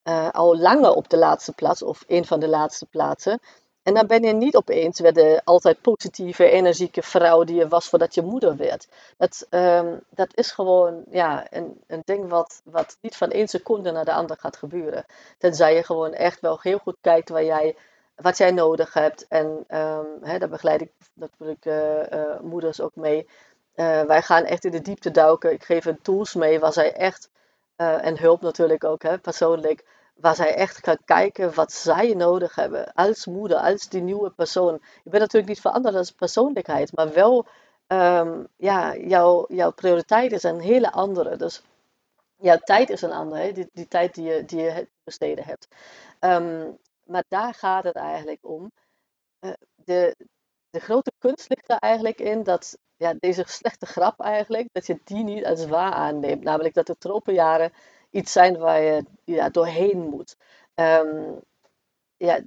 uh, 0.04 0.30
al 0.30 0.58
langer 0.58 0.94
op 0.94 1.10
de 1.10 1.18
laatste 1.18 1.52
plaats, 1.52 1.84
of 1.84 2.04
een 2.08 2.26
van 2.26 2.40
de 2.40 2.48
laatste 2.48 2.86
plaatsen. 2.86 3.40
En 3.84 3.94
dan 3.94 4.08
ben 4.08 4.24
je 4.24 4.34
niet 4.34 4.56
opeens 4.56 5.00
weer 5.00 5.14
de 5.14 5.42
altijd 5.44 5.82
positieve, 5.82 6.50
energieke 6.50 7.02
vrouw 7.02 7.44
die 7.44 7.56
je 7.56 7.68
was 7.68 7.88
voordat 7.90 8.16
je 8.16 8.22
moeder 8.22 8.58
werd. 8.58 8.88
Dat, 9.18 9.48
um, 9.50 10.00
dat 10.10 10.28
is 10.34 10.52
gewoon 10.52 11.04
ja, 11.12 11.48
een, 11.50 11.82
een 11.88 12.02
ding 12.06 12.30
wat, 12.30 12.62
wat 12.64 12.98
niet 13.02 13.18
van 13.18 13.30
één 13.30 13.48
seconde 13.48 13.92
naar 13.92 14.06
de 14.06 14.14
andere 14.14 14.40
gaat 14.40 14.58
gebeuren. 14.58 15.06
Tenzij 15.38 15.76
je 15.76 15.84
gewoon 15.84 16.14
echt 16.14 16.40
wel 16.40 16.58
heel 16.62 16.78
goed 16.78 16.98
kijkt 17.02 17.30
waar 17.30 17.44
jij 17.44 17.76
wat 18.16 18.38
jij 18.38 18.52
nodig 18.52 18.94
hebt. 18.94 19.28
En 19.28 19.66
um, 19.70 20.08
hè, 20.22 20.38
daar 20.38 20.50
begeleid 20.50 20.82
ik 20.82 20.92
natuurlijk 21.14 21.66
uh, 21.66 22.40
moeders 22.42 22.82
ook 22.82 22.96
mee. 22.96 23.28
wij 23.76 24.22
gaan 24.22 24.44
echt 24.44 24.66
in 24.66 24.72
de 24.72 24.82
diepte 24.82 25.12
duiken. 25.12 25.52
Ik 25.52 25.64
geef 25.64 25.84
hun 25.84 26.02
tools 26.02 26.34
mee 26.34 26.60
waar 26.60 26.74
zij 26.74 26.94
echt, 26.94 27.30
en 27.76 28.20
hulp 28.20 28.42
natuurlijk 28.42 28.84
ook 28.84 29.04
hè, 29.04 29.18
persoonlijk, 29.18 29.84
waar 30.14 30.36
zij 30.36 30.56
echt 30.56 30.80
kan 30.80 30.98
kijken 31.06 31.54
wat 31.54 31.72
zij 31.72 32.14
nodig 32.14 32.56
hebben 32.56 32.94
als 32.94 33.26
moeder, 33.26 33.58
als 33.58 33.90
die 33.90 34.02
nieuwe 34.02 34.30
persoon. 34.30 34.74
Je 35.04 35.10
bent 35.10 35.22
natuurlijk 35.22 35.48
niet 35.52 35.62
veranderd 35.62 35.96
als 35.96 36.12
persoonlijkheid, 36.12 36.96
maar 36.96 37.14
wel, 37.14 37.48
um, 37.88 38.48
ja, 38.56 38.96
jouw, 38.96 39.46
jouw 39.48 39.72
prioriteiten 39.72 40.40
zijn 40.40 40.56
een 40.56 40.62
hele 40.62 40.92
andere. 40.92 41.36
Dus 41.36 41.64
jouw 42.38 42.58
tijd 42.58 42.90
is 42.90 43.02
een 43.02 43.12
andere, 43.12 43.52
Die, 43.52 43.70
die 43.74 43.88
tijd 43.88 44.16
die 44.16 44.26
je, 44.26 44.46
die 44.46 44.62
je 44.62 44.88
besteden 45.04 45.44
hebt. 45.46 45.68
Ehm, 46.20 46.72
maar 47.04 47.24
daar 47.28 47.54
gaat 47.54 47.84
het 47.84 47.96
eigenlijk 47.96 48.40
om. 48.42 48.72
Uh, 49.40 49.52
de, 49.76 50.16
de 50.70 50.80
grote 50.80 51.12
kunst 51.18 51.50
ligt 51.50 51.70
er 51.70 51.78
eigenlijk 51.78 52.20
in 52.20 52.44
dat 52.44 52.78
ja, 52.98 53.14
deze 53.20 53.44
slechte 53.48 53.86
grap 53.86 54.20
eigenlijk, 54.20 54.70
dat 54.72 54.86
je 54.86 55.00
die 55.04 55.24
niet 55.24 55.46
als 55.46 55.66
waar 55.66 55.92
aanneemt. 55.94 56.44
Namelijk 56.44 56.74
dat 56.74 56.88
de 56.88 56.98
tropenjaren 56.98 57.74
iets 58.14 58.32
zijn 58.32 58.58
waar 58.58 58.82
je 58.82 59.04
ja, 59.24 59.50
doorheen 59.50 60.00
moet. 60.00 60.36
Ehm, 60.76 61.32
ja, 62.18 62.40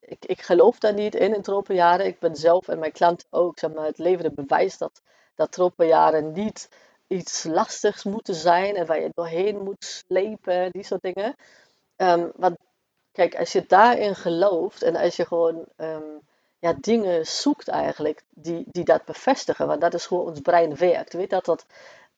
ik, 0.00 0.24
ik 0.24 0.42
geloof 0.42 0.78
daar 0.78 0.94
niet 0.94 1.14
in, 1.14 1.34
in 1.34 1.42
tropenjaren. 1.42 2.06
Ik 2.06 2.18
ben 2.18 2.36
zelf 2.36 2.68
en 2.68 2.78
mijn 2.78 2.92
klant 2.92 3.26
ook, 3.30 3.58
zeg 3.58 3.72
maar, 3.72 3.86
het 3.86 3.98
levende 3.98 4.32
bewijs 4.32 4.78
dat, 4.78 5.02
dat 5.34 5.52
tropenjaren 5.52 6.32
niet 6.32 6.68
iets 7.06 7.44
lastigs 7.44 8.04
moeten 8.04 8.34
zijn 8.34 8.76
en 8.76 8.86
waar 8.86 9.00
je 9.00 9.10
doorheen 9.14 9.62
moet 9.62 9.84
slepen, 9.84 10.70
die 10.70 10.84
soort 10.84 11.02
dingen. 11.02 11.34
Um, 11.96 12.32
want 12.36 12.56
kijk, 13.12 13.38
als 13.38 13.52
je 13.52 13.64
daarin 13.66 14.14
gelooft 14.14 14.82
en 14.82 14.96
als 14.96 15.16
je 15.16 15.26
gewoon 15.26 15.64
ehm, 15.76 16.18
ja, 16.58 16.74
dingen 16.80 17.26
zoekt 17.26 17.68
eigenlijk 17.68 18.24
die, 18.28 18.64
die 18.66 18.84
dat 18.84 19.04
bevestigen, 19.04 19.66
want 19.66 19.80
dat 19.80 19.94
is 19.94 20.04
hoe 20.04 20.20
ons 20.20 20.40
brein 20.40 20.76
werkt. 20.76 21.12
Weet 21.12 21.30
dat 21.30 21.44
dat 21.44 21.66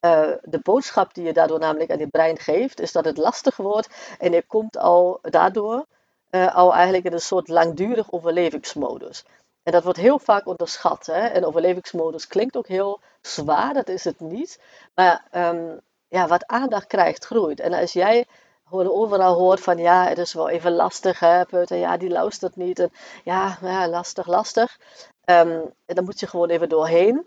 uh, 0.05 0.31
de 0.41 0.59
boodschap 0.63 1.13
die 1.13 1.23
je 1.23 1.33
daardoor 1.33 1.59
namelijk 1.59 1.91
aan 1.91 1.97
je 1.99 2.07
brein 2.07 2.39
geeft, 2.39 2.79
is 2.79 2.91
dat 2.91 3.05
het 3.05 3.17
lastig 3.17 3.57
wordt 3.57 4.15
en 4.19 4.31
je 4.31 4.43
komt 4.47 4.77
al 4.77 5.19
daardoor 5.21 5.85
uh, 6.31 6.55
al 6.55 6.73
eigenlijk 6.73 7.05
in 7.05 7.13
een 7.13 7.21
soort 7.21 7.47
langdurig 7.47 8.11
overlevingsmodus. 8.11 9.25
En 9.63 9.71
dat 9.71 9.83
wordt 9.83 9.99
heel 9.99 10.19
vaak 10.19 10.47
onderschat. 10.47 11.05
Hè? 11.05 11.27
En 11.27 11.45
overlevingsmodus 11.45 12.27
klinkt 12.27 12.57
ook 12.57 12.67
heel 12.67 12.99
zwaar, 13.21 13.73
dat 13.73 13.87
is 13.87 14.03
het 14.03 14.19
niet. 14.19 14.59
Maar 14.95 15.25
um, 15.31 15.79
ja, 16.07 16.27
wat 16.27 16.47
aandacht 16.47 16.87
krijgt, 16.87 17.25
groeit. 17.25 17.59
En 17.59 17.73
als 17.73 17.93
jij 17.93 18.25
overal 18.69 19.33
hoort 19.33 19.59
van 19.59 19.77
ja, 19.77 20.07
het 20.07 20.17
is 20.17 20.33
wel 20.33 20.49
even 20.49 20.71
lastig, 20.71 21.19
hè, 21.19 21.41
ja, 21.65 21.97
die 21.97 22.09
luistert 22.09 22.55
niet. 22.55 22.79
En, 22.79 22.91
ja, 23.23 23.57
ja, 23.61 23.87
lastig, 23.87 24.27
lastig. 24.27 24.77
Um, 25.25 25.73
dan 25.85 26.03
moet 26.03 26.19
je 26.19 26.27
gewoon 26.27 26.49
even 26.49 26.69
doorheen. 26.69 27.25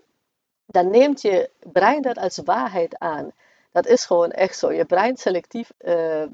Dan 0.67 0.89
neemt 0.89 1.21
je 1.21 1.49
brein 1.59 2.01
dat 2.01 2.17
als 2.17 2.37
waarheid 2.37 2.99
aan. 2.99 3.31
Dat 3.71 3.85
is 3.85 4.05
gewoon 4.05 4.31
echt 4.31 4.57
zo. 4.57 4.71
Je 4.71 4.85
brein 4.85 5.17
selectief, 5.17 5.71
uh, 5.79 6.21
uh, 6.21 6.27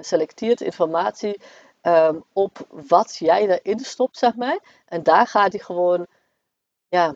selecteert 0.00 0.60
informatie 0.60 1.40
um, 1.82 2.24
op 2.32 2.66
wat 2.68 3.16
jij 3.16 3.48
erin 3.48 3.78
stopt, 3.78 4.18
zeg 4.18 4.34
maar. 4.34 4.58
En 4.86 5.02
daar 5.02 5.26
gaat 5.26 5.52
hij 5.52 5.60
gewoon 5.60 6.06
ja, 6.88 7.14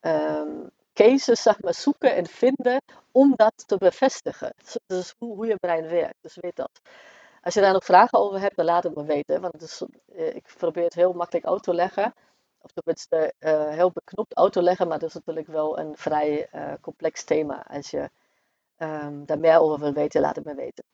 um, 0.00 0.70
cases 0.94 1.42
zeg 1.42 1.60
maar, 1.60 1.74
zoeken 1.74 2.14
en 2.14 2.26
vinden 2.26 2.82
om 3.12 3.32
dat 3.36 3.52
te 3.66 3.76
bevestigen. 3.76 4.52
Dat 4.86 4.98
is 4.98 5.14
hoe, 5.18 5.34
hoe 5.34 5.46
je 5.46 5.56
brein 5.56 5.88
werkt, 5.88 6.18
dus 6.20 6.36
weet 6.40 6.56
dat. 6.56 6.80
Als 7.42 7.54
je 7.54 7.60
daar 7.60 7.72
nog 7.72 7.84
vragen 7.84 8.18
over 8.18 8.40
hebt, 8.40 8.56
dan 8.56 8.64
laat 8.64 8.84
het 8.84 8.94
me 8.94 9.04
weten. 9.04 9.40
Want 9.40 9.82
eh, 10.14 10.34
ik 10.34 10.54
probeer 10.56 10.84
het 10.84 10.94
heel 10.94 11.12
makkelijk 11.12 11.46
uit 11.46 11.62
te 11.62 11.74
leggen. 11.74 12.14
Of 12.62 12.70
tenminste 12.72 13.34
uh, 13.40 13.68
heel 13.68 13.90
beknopt 13.90 14.34
uit 14.34 14.54
leggen, 14.54 14.88
maar 14.88 14.98
dat 14.98 15.08
is 15.08 15.14
natuurlijk 15.14 15.46
wel 15.46 15.78
een 15.78 15.96
vrij 15.96 16.48
uh, 16.54 16.72
complex 16.80 17.24
thema. 17.24 17.66
Als 17.68 17.90
je 17.90 18.10
um, 18.78 19.26
daar 19.26 19.38
meer 19.38 19.60
over 19.60 19.78
wil 19.78 19.92
weten, 19.92 20.20
laat 20.20 20.36
het 20.36 20.44
me 20.44 20.54
weten. 20.54 20.84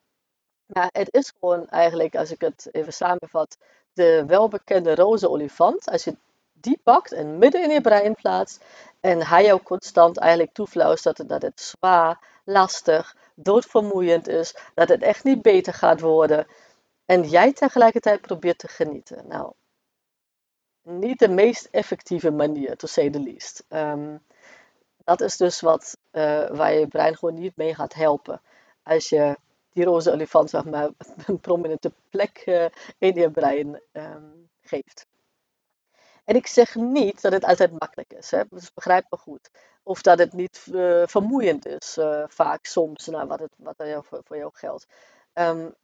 Maar 0.66 0.88
het 0.92 1.14
is 1.14 1.32
gewoon 1.40 1.68
eigenlijk, 1.68 2.16
als 2.16 2.30
ik 2.30 2.40
het 2.40 2.68
even 2.72 2.92
samenvat, 2.92 3.56
de 3.92 4.24
welbekende 4.26 4.94
roze 4.94 5.30
olifant. 5.30 5.88
Als 5.88 6.04
je 6.04 6.16
die 6.52 6.80
pakt 6.82 7.12
en 7.12 7.38
midden 7.38 7.62
in 7.62 7.70
je 7.70 7.80
brein 7.80 8.14
plaatst 8.14 8.64
en 9.00 9.26
hij 9.26 9.44
jou 9.44 9.62
constant 9.62 10.18
eigenlijk 10.18 10.52
toefluistert 10.52 11.28
dat 11.28 11.42
het 11.42 11.60
zwaar, 11.60 12.40
lastig, 12.44 13.16
doodvermoeiend 13.34 14.28
is, 14.28 14.56
dat 14.74 14.88
het 14.88 15.02
echt 15.02 15.24
niet 15.24 15.42
beter 15.42 15.72
gaat 15.72 16.00
worden. 16.00 16.46
En 17.04 17.22
jij 17.22 17.52
tegelijkertijd 17.52 18.20
probeert 18.20 18.58
te 18.58 18.68
genieten. 18.68 19.28
Nou, 19.28 19.52
niet 20.88 21.18
de 21.18 21.28
meest 21.28 21.68
effectieve 21.70 22.30
manier, 22.30 22.76
to 22.76 22.86
say 22.86 23.10
the 23.10 23.20
least. 23.20 23.64
Um, 23.68 24.22
dat 25.04 25.20
is 25.20 25.36
dus 25.36 25.60
wat 25.60 25.98
uh, 26.12 26.50
waar 26.50 26.72
je 26.72 26.86
brein 26.86 27.16
gewoon 27.16 27.34
niet 27.34 27.56
mee 27.56 27.74
gaat 27.74 27.94
helpen. 27.94 28.40
Als 28.82 29.08
je 29.08 29.36
die 29.72 29.84
roze 29.84 30.12
olifant 30.12 30.50
zeg 30.50 30.64
maar, 30.64 30.90
een 31.26 31.40
prominente 31.40 31.92
plek 32.10 32.42
uh, 32.46 32.66
in 32.98 33.14
je 33.14 33.30
brein 33.30 33.80
um, 33.92 34.48
geeft. 34.60 35.06
En 36.24 36.36
ik 36.36 36.46
zeg 36.46 36.74
niet 36.74 37.22
dat 37.22 37.32
het 37.32 37.44
altijd 37.44 37.78
makkelijk 37.78 38.12
is, 38.12 38.30
hè? 38.30 38.42
dus 38.50 38.72
begrijp 38.74 39.06
me 39.10 39.16
goed. 39.16 39.50
Of 39.82 40.02
dat 40.02 40.18
het 40.18 40.32
niet 40.32 40.66
uh, 40.72 41.02
vermoeiend 41.06 41.66
is, 41.66 41.98
vaak 42.26 42.66
soms, 42.66 43.06
nou, 43.06 43.26
wat, 43.26 43.38
het, 43.38 43.52
wat 43.56 43.80
er 43.80 44.04
voor, 44.04 44.36
jou 44.36 44.50
geldt. 44.52 44.86
Um, 45.34 45.74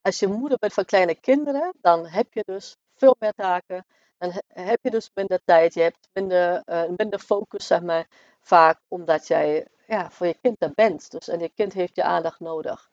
als 0.00 0.18
je 0.18 0.26
moeder 0.26 0.58
bent 0.58 0.72
van 0.72 0.84
kleine 0.84 1.14
kinderen, 1.14 1.74
dan 1.80 2.06
heb 2.06 2.32
je 2.32 2.42
dus 2.46 2.76
veel 2.94 3.16
meer 3.18 3.32
taken. 3.32 3.86
Dan 4.24 4.42
heb 4.66 4.78
je 4.82 4.90
dus 4.90 5.10
minder 5.14 5.40
tijd, 5.44 5.74
je 5.74 5.80
hebt 5.80 6.08
minder, 6.12 6.62
uh, 6.66 6.82
minder 6.96 7.18
focus, 7.18 7.66
zeg 7.66 7.80
maar, 7.80 8.06
vaak 8.40 8.80
omdat 8.88 9.26
jij 9.26 9.66
ja, 9.86 10.10
voor 10.10 10.26
je 10.26 10.36
kind 10.40 10.56
er 10.62 10.72
bent. 10.74 11.10
Dus, 11.10 11.28
en 11.28 11.40
je 11.40 11.50
kind 11.54 11.72
heeft 11.72 11.96
je 11.96 12.02
aandacht 12.02 12.40
nodig. 12.40 12.90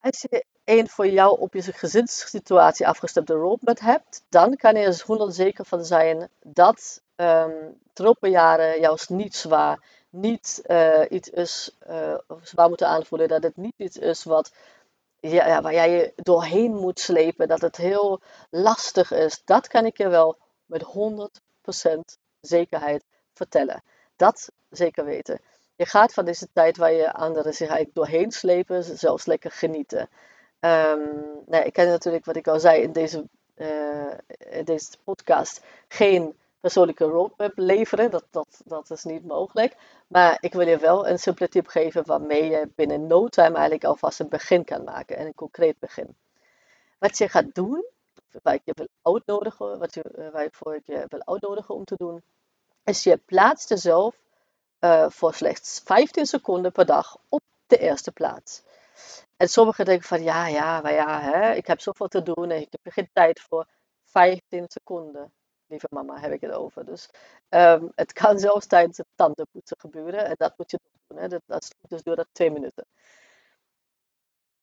Als 0.00 0.26
je 0.30 0.44
een 0.64 0.88
voor 0.88 1.06
jou 1.06 1.40
op 1.40 1.54
je 1.54 1.62
gezinssituatie 1.62 2.88
afgestemde 2.88 3.32
roadmap 3.32 3.80
hebt, 3.80 4.24
dan 4.28 4.56
kan 4.56 4.74
je 4.74 4.86
er 4.86 5.02
100 5.06 5.34
zeker 5.34 5.64
van 5.64 5.84
zijn 5.84 6.28
dat 6.42 7.02
um, 7.16 7.80
tropenjaren 7.92 8.80
juist 8.80 9.10
niet 9.10 9.36
zwaar, 9.36 9.82
niet 10.10 10.62
uh, 10.66 11.04
iets 11.08 11.28
is, 11.28 11.76
uh, 11.88 12.18
zwaar 12.42 12.68
moeten 12.68 12.88
aanvoelen, 12.88 13.28
dat 13.28 13.42
het 13.42 13.56
niet 13.56 13.74
iets 13.76 13.96
is 13.96 14.24
wat, 14.24 14.52
ja, 15.28 15.62
waar 15.62 15.74
jij 15.74 15.90
je 15.90 16.12
doorheen 16.16 16.74
moet 16.74 17.00
slepen, 17.00 17.48
dat 17.48 17.60
het 17.60 17.76
heel 17.76 18.20
lastig 18.50 19.12
is. 19.12 19.42
Dat 19.44 19.68
kan 19.68 19.86
ik 19.86 19.96
je 19.96 20.08
wel 20.08 20.38
met 20.66 20.84
100% 20.84 22.18
zekerheid 22.40 23.04
vertellen. 23.34 23.82
Dat 24.16 24.50
zeker 24.70 25.04
weten. 25.04 25.40
Je 25.76 25.86
gaat 25.86 26.12
van 26.12 26.24
deze 26.24 26.48
tijd 26.52 26.76
waar 26.76 26.92
je 26.92 27.12
anderen 27.12 27.54
zich 27.54 27.68
eigenlijk 27.68 27.94
doorheen 27.94 28.30
slepen, 28.30 28.84
zelfs 28.98 29.26
lekker 29.26 29.50
genieten. 29.50 30.08
Um, 30.60 31.44
ik 31.48 31.72
kan 31.72 31.86
natuurlijk, 31.86 32.24
wat 32.24 32.36
ik 32.36 32.48
al 32.48 32.60
zei 32.60 32.82
in 32.82 32.92
deze, 32.92 33.28
uh, 33.56 34.12
in 34.38 34.64
deze 34.64 34.90
podcast, 35.04 35.60
geen 35.88 36.36
persoonlijke 36.66 37.04
roadmap 37.04 37.52
leveren. 37.54 38.10
Dat, 38.10 38.24
dat, 38.30 38.60
dat 38.64 38.90
is 38.90 39.04
niet 39.04 39.24
mogelijk. 39.26 39.76
Maar 40.06 40.38
ik 40.40 40.52
wil 40.52 40.68
je 40.68 40.78
wel 40.78 41.08
een 41.08 41.18
simpele 41.18 41.48
tip 41.48 41.66
geven 41.66 42.06
waarmee 42.06 42.44
je 42.44 42.68
binnen 42.74 43.06
no 43.06 43.28
time 43.28 43.54
eigenlijk 43.54 43.84
alvast 43.84 44.20
een 44.20 44.28
begin 44.28 44.64
kan 44.64 44.84
maken. 44.84 45.16
En 45.16 45.26
een 45.26 45.34
concreet 45.34 45.78
begin. 45.78 46.16
Wat 46.98 47.18
je 47.18 47.28
gaat 47.28 47.54
doen, 47.54 47.84
waar 48.42 48.54
ik 48.54 48.60
je 48.64 48.72
wil 48.74 48.88
uitnodigen, 49.02 49.78
wat 49.78 49.94
je, 49.94 50.04
uh, 50.18 50.30
waar 50.30 50.44
ik 50.74 50.86
je 50.86 51.04
wil 51.08 51.22
uitnodigen 51.24 51.74
om 51.74 51.84
te 51.84 51.94
doen, 51.96 52.22
is 52.84 53.02
je 53.02 53.16
plaatst 53.16 53.68
jezelf 53.68 54.14
uh, 54.80 55.06
voor 55.08 55.34
slechts 55.34 55.80
15 55.84 56.26
seconden 56.26 56.72
per 56.72 56.86
dag 56.86 57.16
op 57.28 57.42
de 57.66 57.78
eerste 57.78 58.12
plaats. 58.12 58.62
En 59.36 59.48
sommigen 59.48 59.84
denken 59.84 60.08
van 60.08 60.22
ja, 60.22 60.46
ja, 60.48 60.80
maar 60.80 60.92
ja, 60.92 61.20
hè, 61.20 61.52
ik 61.52 61.66
heb 61.66 61.80
zoveel 61.80 62.08
te 62.08 62.22
doen 62.22 62.50
en 62.50 62.60
ik 62.60 62.68
heb 62.70 62.80
er 62.82 62.92
geen 62.92 63.10
tijd 63.12 63.40
voor. 63.40 63.66
15 64.04 64.64
seconden, 64.68 65.32
lieve 65.68 65.86
mama, 65.90 66.18
heb 66.18 66.32
ik 66.32 66.40
het 66.40 66.52
over. 66.52 66.84
Dus 66.84 67.10
um, 67.48 67.92
het 67.94 68.12
kan 68.12 68.38
zelfs 68.48 68.66
tijdens 68.66 68.96
het 68.96 69.06
tandenpoetsen 69.14 69.76
gebeuren 69.80 70.24
en 70.24 70.34
dat 70.36 70.54
moet 70.56 70.70
je 70.70 70.80
doen. 71.06 71.18
Hè. 71.18 71.28
Dat, 71.28 71.42
dat 71.46 71.62
is 71.62 71.70
dus 71.88 72.02
door 72.02 72.16
dat 72.16 72.28
twee 72.32 72.50
minuten. 72.50 72.86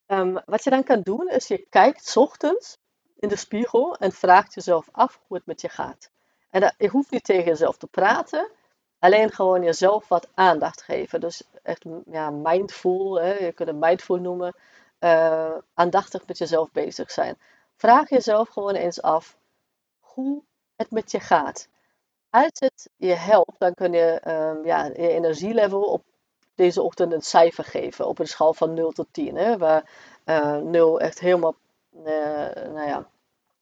Um, 0.07 0.41
wat 0.45 0.63
je 0.63 0.69
dan 0.69 0.83
kan 0.83 1.01
doen 1.01 1.29
is 1.29 1.47
je 1.47 1.65
kijkt 1.69 2.17
ochtends 2.17 2.77
in 3.15 3.29
de 3.29 3.35
spiegel 3.35 3.95
en 3.95 4.11
vraagt 4.11 4.53
jezelf 4.53 4.87
af 4.91 5.19
hoe 5.27 5.37
het 5.37 5.45
met 5.45 5.61
je 5.61 5.69
gaat. 5.69 6.11
En 6.49 6.73
je 6.77 6.87
hoeft 6.87 7.11
niet 7.11 7.23
tegen 7.23 7.45
jezelf 7.45 7.77
te 7.77 7.87
praten, 7.87 8.51
alleen 8.99 9.31
gewoon 9.31 9.63
jezelf 9.63 10.07
wat 10.07 10.27
aandacht 10.33 10.81
geven. 10.81 11.19
Dus 11.19 11.43
echt 11.63 11.85
ja, 12.05 12.29
mindful, 12.29 13.21
hè, 13.21 13.33
je 13.33 13.51
kunt 13.51 13.69
het 13.69 13.77
mindful 13.79 14.17
noemen, 14.17 14.55
uh, 14.99 15.57
aandachtig 15.73 16.27
met 16.27 16.37
jezelf 16.37 16.71
bezig 16.71 17.11
zijn. 17.11 17.37
Vraag 17.75 18.09
jezelf 18.09 18.49
gewoon 18.49 18.75
eens 18.75 19.01
af 19.01 19.37
hoe 19.99 20.43
het 20.83 20.91
met 20.91 21.11
je 21.11 21.19
gaat. 21.19 21.67
Als 22.29 22.51
het 22.59 22.89
je 22.95 23.13
helpt, 23.13 23.59
dan 23.59 23.73
kun 23.73 23.93
je 23.93 24.21
um, 24.27 24.65
ja, 24.65 24.85
je 24.85 25.09
energielevel 25.09 25.81
op 25.81 26.03
deze 26.55 26.81
ochtend 26.81 27.13
een 27.13 27.21
cijfer 27.21 27.63
geven 27.63 28.07
op 28.07 28.19
een 28.19 28.27
schaal 28.27 28.53
van 28.53 28.73
0 28.73 28.91
tot 28.91 29.07
10. 29.11 29.35
Hè, 29.35 29.57
waar 29.57 29.89
uh, 30.25 30.55
eh, 30.55 30.63
0 30.63 30.99
echt 30.99 31.19
helemaal 31.19 31.55
uh, 31.91 32.03
nou 32.53 32.87
ja, 32.87 33.07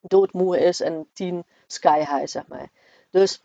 doodmoe 0.01 0.59
is 0.59 0.81
en 0.81 1.07
10 1.13 1.45
sky 1.67 1.99
high, 1.99 2.25
zeg 2.25 2.47
maar. 2.47 2.69
Dus 3.09 3.43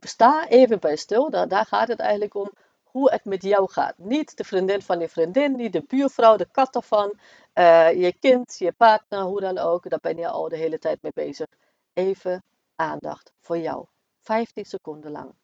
sta 0.00 0.48
even 0.48 0.80
bij 0.80 0.96
stil, 0.96 1.30
daar, 1.30 1.48
daar 1.48 1.66
gaat 1.66 1.88
het 1.88 2.00
eigenlijk 2.00 2.34
om 2.34 2.50
hoe 2.82 3.10
het 3.10 3.24
met 3.24 3.42
jou 3.42 3.70
gaat. 3.70 3.98
Niet 3.98 4.36
de 4.36 4.44
vriendin 4.44 4.82
van 4.82 5.00
je 5.00 5.08
vriendin, 5.08 5.56
niet 5.56 5.72
de 5.72 5.84
buurvrouw, 5.88 6.36
de 6.36 6.48
kat 6.52 6.74
ervan, 6.74 7.12
uh, 7.54 7.92
je 7.92 8.12
kind, 8.20 8.56
je 8.58 8.72
partner, 8.72 9.20
hoe 9.20 9.40
dan 9.40 9.58
ook. 9.58 9.90
Daar 9.90 9.98
ben 10.02 10.16
je 10.16 10.28
al 10.28 10.48
de 10.48 10.56
hele 10.56 10.78
tijd 10.78 11.02
mee 11.02 11.12
bezig. 11.14 11.46
Even 11.92 12.42
aandacht 12.74 13.32
voor 13.40 13.58
jou. 13.58 13.86
15 14.20 14.64
seconden 14.64 15.10
lang. 15.10 15.34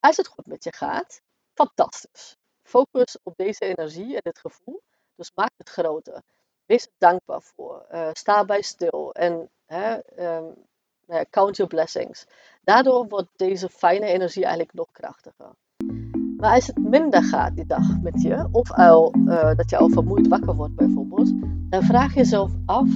Als 0.00 0.16
het 0.16 0.26
goed 0.26 0.46
met 0.46 0.64
je 0.64 0.72
gaat, 0.72 1.20
fantastisch. 1.54 2.36
Focus 2.62 3.16
op 3.22 3.36
deze 3.36 3.64
energie 3.64 4.14
en 4.14 4.20
dit 4.22 4.38
gevoel. 4.38 4.82
Dus 5.14 5.30
maak 5.34 5.52
het 5.56 5.68
groter. 5.68 6.22
Wees 6.66 6.84
er 6.84 6.92
dankbaar 6.98 7.42
voor. 7.42 7.86
Uh, 7.92 8.10
sta 8.12 8.44
bij 8.44 8.62
stil. 8.62 9.12
En 9.12 9.50
hè, 9.66 9.98
um, 10.36 10.54
count 11.30 11.56
your 11.56 11.74
blessings. 11.74 12.26
Daardoor 12.60 13.08
wordt 13.08 13.28
deze 13.36 13.68
fijne 13.68 14.06
energie 14.06 14.42
eigenlijk 14.42 14.72
nog 14.72 14.90
krachtiger. 14.92 15.50
Maar 16.36 16.54
als 16.54 16.66
het 16.66 16.78
minder 16.78 17.22
gaat 17.22 17.56
die 17.56 17.66
dag 17.66 18.00
met 18.02 18.22
je, 18.22 18.48
of 18.52 18.72
al, 18.72 19.14
uh, 19.16 19.54
dat 19.54 19.70
je 19.70 19.76
al 19.76 19.88
vermoeid 19.88 20.28
wakker 20.28 20.54
wordt 20.54 20.74
bijvoorbeeld, 20.74 21.32
dan 21.70 21.82
vraag 21.82 22.14
jezelf 22.14 22.50
af 22.64 22.88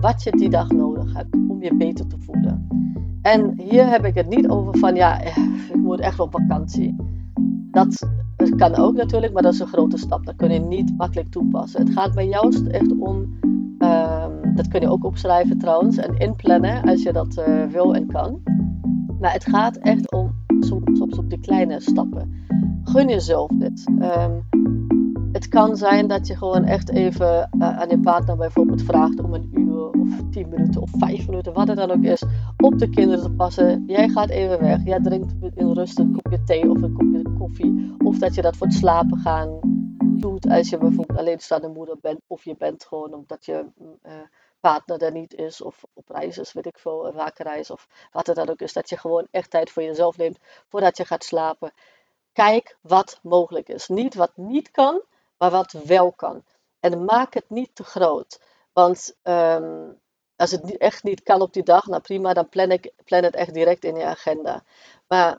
wat 0.00 0.22
je 0.22 0.30
die 0.30 0.50
dag 0.50 0.70
nodig 0.70 1.14
hebt 1.14 1.34
om 1.48 1.62
je 1.62 1.76
beter 1.76 2.06
te 2.06 2.16
voelen. 2.18 2.68
En 3.22 3.60
hier 3.60 3.88
heb 3.88 4.04
ik 4.04 4.14
het 4.14 4.28
niet 4.28 4.48
over 4.48 4.78
van 4.78 4.94
ja, 4.94 5.20
eh, 5.20 5.36
ik 5.68 5.76
moet 5.76 6.00
echt 6.00 6.20
op 6.20 6.30
vakantie. 6.30 6.96
Dat 7.70 8.06
kan 8.56 8.74
ook 8.74 8.94
natuurlijk, 8.94 9.32
maar 9.32 9.42
dat 9.42 9.52
is 9.52 9.60
een 9.60 9.66
grote 9.66 9.96
stap. 9.96 10.26
Dat 10.26 10.36
kun 10.36 10.52
je 10.52 10.58
niet 10.58 10.96
makkelijk 10.96 11.30
toepassen. 11.30 11.80
Het 11.80 11.92
gaat 11.92 12.14
mij 12.14 12.26
juist 12.26 12.66
echt 12.66 12.98
om, 12.98 13.16
um, 13.78 14.54
dat 14.54 14.68
kun 14.68 14.80
je 14.80 14.90
ook 14.90 15.04
opschrijven 15.04 15.58
trouwens, 15.58 15.96
en 15.96 16.18
inplannen 16.18 16.82
als 16.82 17.02
je 17.02 17.12
dat 17.12 17.44
uh, 17.48 17.64
wil 17.64 17.94
en 17.94 18.06
kan. 18.06 18.42
Maar 19.20 19.32
het 19.32 19.44
gaat 19.44 19.76
echt 19.76 20.12
om 20.12 20.30
soms 20.60 21.18
op 21.18 21.30
die 21.30 21.40
kleine 21.40 21.80
stappen. 21.80 22.44
Gun 22.96 23.08
jezelf 23.08 23.50
dit. 23.54 23.86
Um, 23.88 24.48
het 25.32 25.48
kan 25.48 25.76
zijn 25.76 26.06
dat 26.06 26.26
je 26.26 26.36
gewoon 26.36 26.64
echt 26.64 26.90
even 26.90 27.50
uh, 27.58 27.78
aan 27.78 27.88
je 27.88 28.00
partner 28.00 28.36
bijvoorbeeld 28.36 28.82
vraagt 28.82 29.20
om 29.20 29.34
een 29.34 29.50
uur 29.54 29.90
of 29.90 30.20
tien 30.30 30.48
minuten 30.48 30.80
of 30.80 30.90
vijf 30.98 31.28
minuten, 31.28 31.52
wat 31.52 31.68
het 31.68 31.76
dan 31.76 31.90
ook 31.90 32.02
is, 32.02 32.22
op 32.56 32.78
de 32.78 32.90
kinderen 32.90 33.24
te 33.24 33.30
passen. 33.30 33.84
Jij 33.86 34.08
gaat 34.08 34.30
even 34.30 34.60
weg. 34.60 34.84
Jij 34.84 35.00
drinkt 35.00 35.34
in 35.54 35.72
rust 35.72 35.98
een 35.98 36.12
kopje 36.12 36.42
thee 36.44 36.70
of 36.70 36.82
een 36.82 36.92
kopje 36.92 37.22
koffie. 37.38 37.94
Of 38.04 38.18
dat 38.18 38.34
je 38.34 38.42
dat 38.42 38.56
voor 38.56 38.66
het 38.66 38.76
slapen 38.76 39.18
gaan 39.18 39.58
doet 39.98 40.48
als 40.48 40.68
je 40.68 40.78
bijvoorbeeld 40.78 41.18
alleenstaande 41.18 41.68
moeder 41.68 41.96
bent. 42.00 42.20
Of 42.26 42.44
je 42.44 42.56
bent 42.58 42.84
gewoon 42.84 43.14
omdat 43.14 43.44
je 43.44 43.66
uh, 43.78 44.12
partner 44.60 45.02
er 45.02 45.12
niet 45.12 45.34
is 45.34 45.62
of 45.62 45.84
op 45.92 46.08
reis 46.08 46.38
is, 46.38 46.52
weet 46.52 46.66
ik 46.66 46.78
veel, 46.78 47.06
een 47.06 47.30
reis 47.34 47.70
of 47.70 47.88
wat 48.12 48.26
het 48.26 48.36
dan 48.36 48.48
ook 48.48 48.60
is. 48.60 48.72
Dat 48.72 48.88
je 48.88 48.96
gewoon 48.96 49.26
echt 49.30 49.50
tijd 49.50 49.70
voor 49.70 49.82
jezelf 49.82 50.16
neemt 50.16 50.38
voordat 50.68 50.96
je 50.96 51.04
gaat 51.04 51.24
slapen. 51.24 51.72
Kijk 52.36 52.76
wat 52.80 53.18
mogelijk 53.22 53.68
is. 53.68 53.88
Niet 53.88 54.14
wat 54.14 54.32
niet 54.34 54.70
kan, 54.70 55.02
maar 55.38 55.50
wat 55.50 55.72
wel 55.72 56.12
kan. 56.12 56.44
En 56.80 57.04
maak 57.04 57.34
het 57.34 57.50
niet 57.50 57.74
te 57.74 57.84
groot. 57.84 58.40
Want 58.72 59.16
um, 59.22 60.00
als 60.36 60.50
het 60.50 60.76
echt 60.76 61.02
niet 61.02 61.22
kan 61.22 61.40
op 61.40 61.52
die 61.52 61.62
dag, 61.62 61.86
nou 61.86 62.02
prima, 62.02 62.32
dan 62.32 62.48
plan, 62.48 62.70
ik, 62.70 62.92
plan 63.04 63.22
het 63.22 63.34
echt 63.34 63.54
direct 63.54 63.84
in 63.84 63.96
je 63.96 64.04
agenda. 64.04 64.64
Maar 65.06 65.38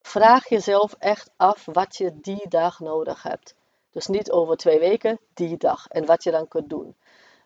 vraag 0.00 0.48
jezelf 0.48 0.94
echt 0.98 1.30
af 1.36 1.64
wat 1.72 1.96
je 1.96 2.20
die 2.20 2.48
dag 2.48 2.80
nodig 2.80 3.22
hebt. 3.22 3.54
Dus 3.90 4.06
niet 4.06 4.30
over 4.30 4.56
twee 4.56 4.78
weken, 4.78 5.18
die 5.34 5.56
dag. 5.56 5.86
En 5.88 6.06
wat 6.06 6.22
je 6.22 6.30
dan 6.30 6.48
kunt 6.48 6.68
doen. 6.70 6.96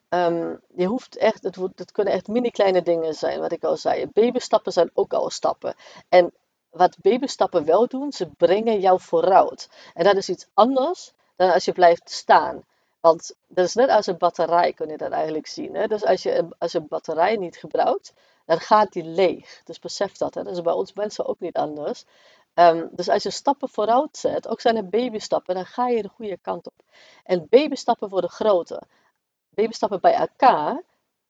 Um, 0.08 0.60
je 0.74 0.86
hoeft 0.86 1.16
echt, 1.16 1.42
het, 1.42 1.56
het 1.74 1.92
kunnen 1.92 2.12
echt 2.12 2.28
mini 2.28 2.50
kleine 2.50 2.82
dingen 2.82 3.14
zijn, 3.14 3.40
wat 3.40 3.52
ik 3.52 3.64
al 3.64 3.76
zei. 3.76 4.06
Babystappen 4.06 4.72
zijn 4.72 4.90
ook 4.94 5.12
al 5.12 5.30
stappen. 5.30 5.74
En 6.08 6.32
wat 6.70 6.96
babystappen 7.00 7.64
wel 7.64 7.86
doen, 7.86 8.12
ze 8.12 8.26
brengen 8.26 8.80
jou 8.80 9.00
vooruit. 9.00 9.68
En 9.94 10.04
dat 10.04 10.16
is 10.16 10.28
iets 10.28 10.46
anders 10.54 11.12
dan 11.36 11.52
als 11.52 11.64
je 11.64 11.72
blijft 11.72 12.10
staan. 12.10 12.64
Want 13.00 13.34
dat 13.46 13.64
is 13.64 13.74
net 13.74 13.90
als 13.90 14.06
een 14.06 14.18
batterij, 14.18 14.72
kun 14.72 14.88
je 14.88 14.96
dat 14.96 15.10
eigenlijk 15.10 15.46
zien. 15.46 15.74
Hè? 15.74 15.86
Dus 15.86 16.04
als 16.04 16.22
je 16.22 16.48
als 16.58 16.72
een 16.72 16.88
batterij 16.88 17.36
niet 17.36 17.56
gebruikt, 17.56 18.12
dan 18.44 18.60
gaat 18.60 18.92
die 18.92 19.04
leeg. 19.04 19.60
Dus 19.64 19.78
besef 19.78 20.16
dat. 20.16 20.34
Hè? 20.34 20.42
Dat 20.42 20.52
is 20.52 20.62
bij 20.62 20.72
ons 20.72 20.92
mensen 20.92 21.26
ook 21.26 21.40
niet 21.40 21.56
anders. 21.56 22.04
Um, 22.54 22.88
dus 22.92 23.08
als 23.08 23.22
je 23.22 23.30
stappen 23.30 23.68
vooruit 23.68 24.16
zet, 24.16 24.48
ook 24.48 24.60
zijn 24.60 24.76
er 24.76 24.88
babystappen, 24.88 25.54
dan 25.54 25.66
ga 25.66 25.88
je 25.88 26.02
de 26.02 26.08
goede 26.08 26.38
kant 26.38 26.66
op. 26.66 26.74
En 27.24 27.46
babystappen 27.48 28.08
worden 28.08 28.30
groter. 28.30 28.82
Babystappen 29.50 30.00
bij 30.00 30.14
elkaar 30.14 30.82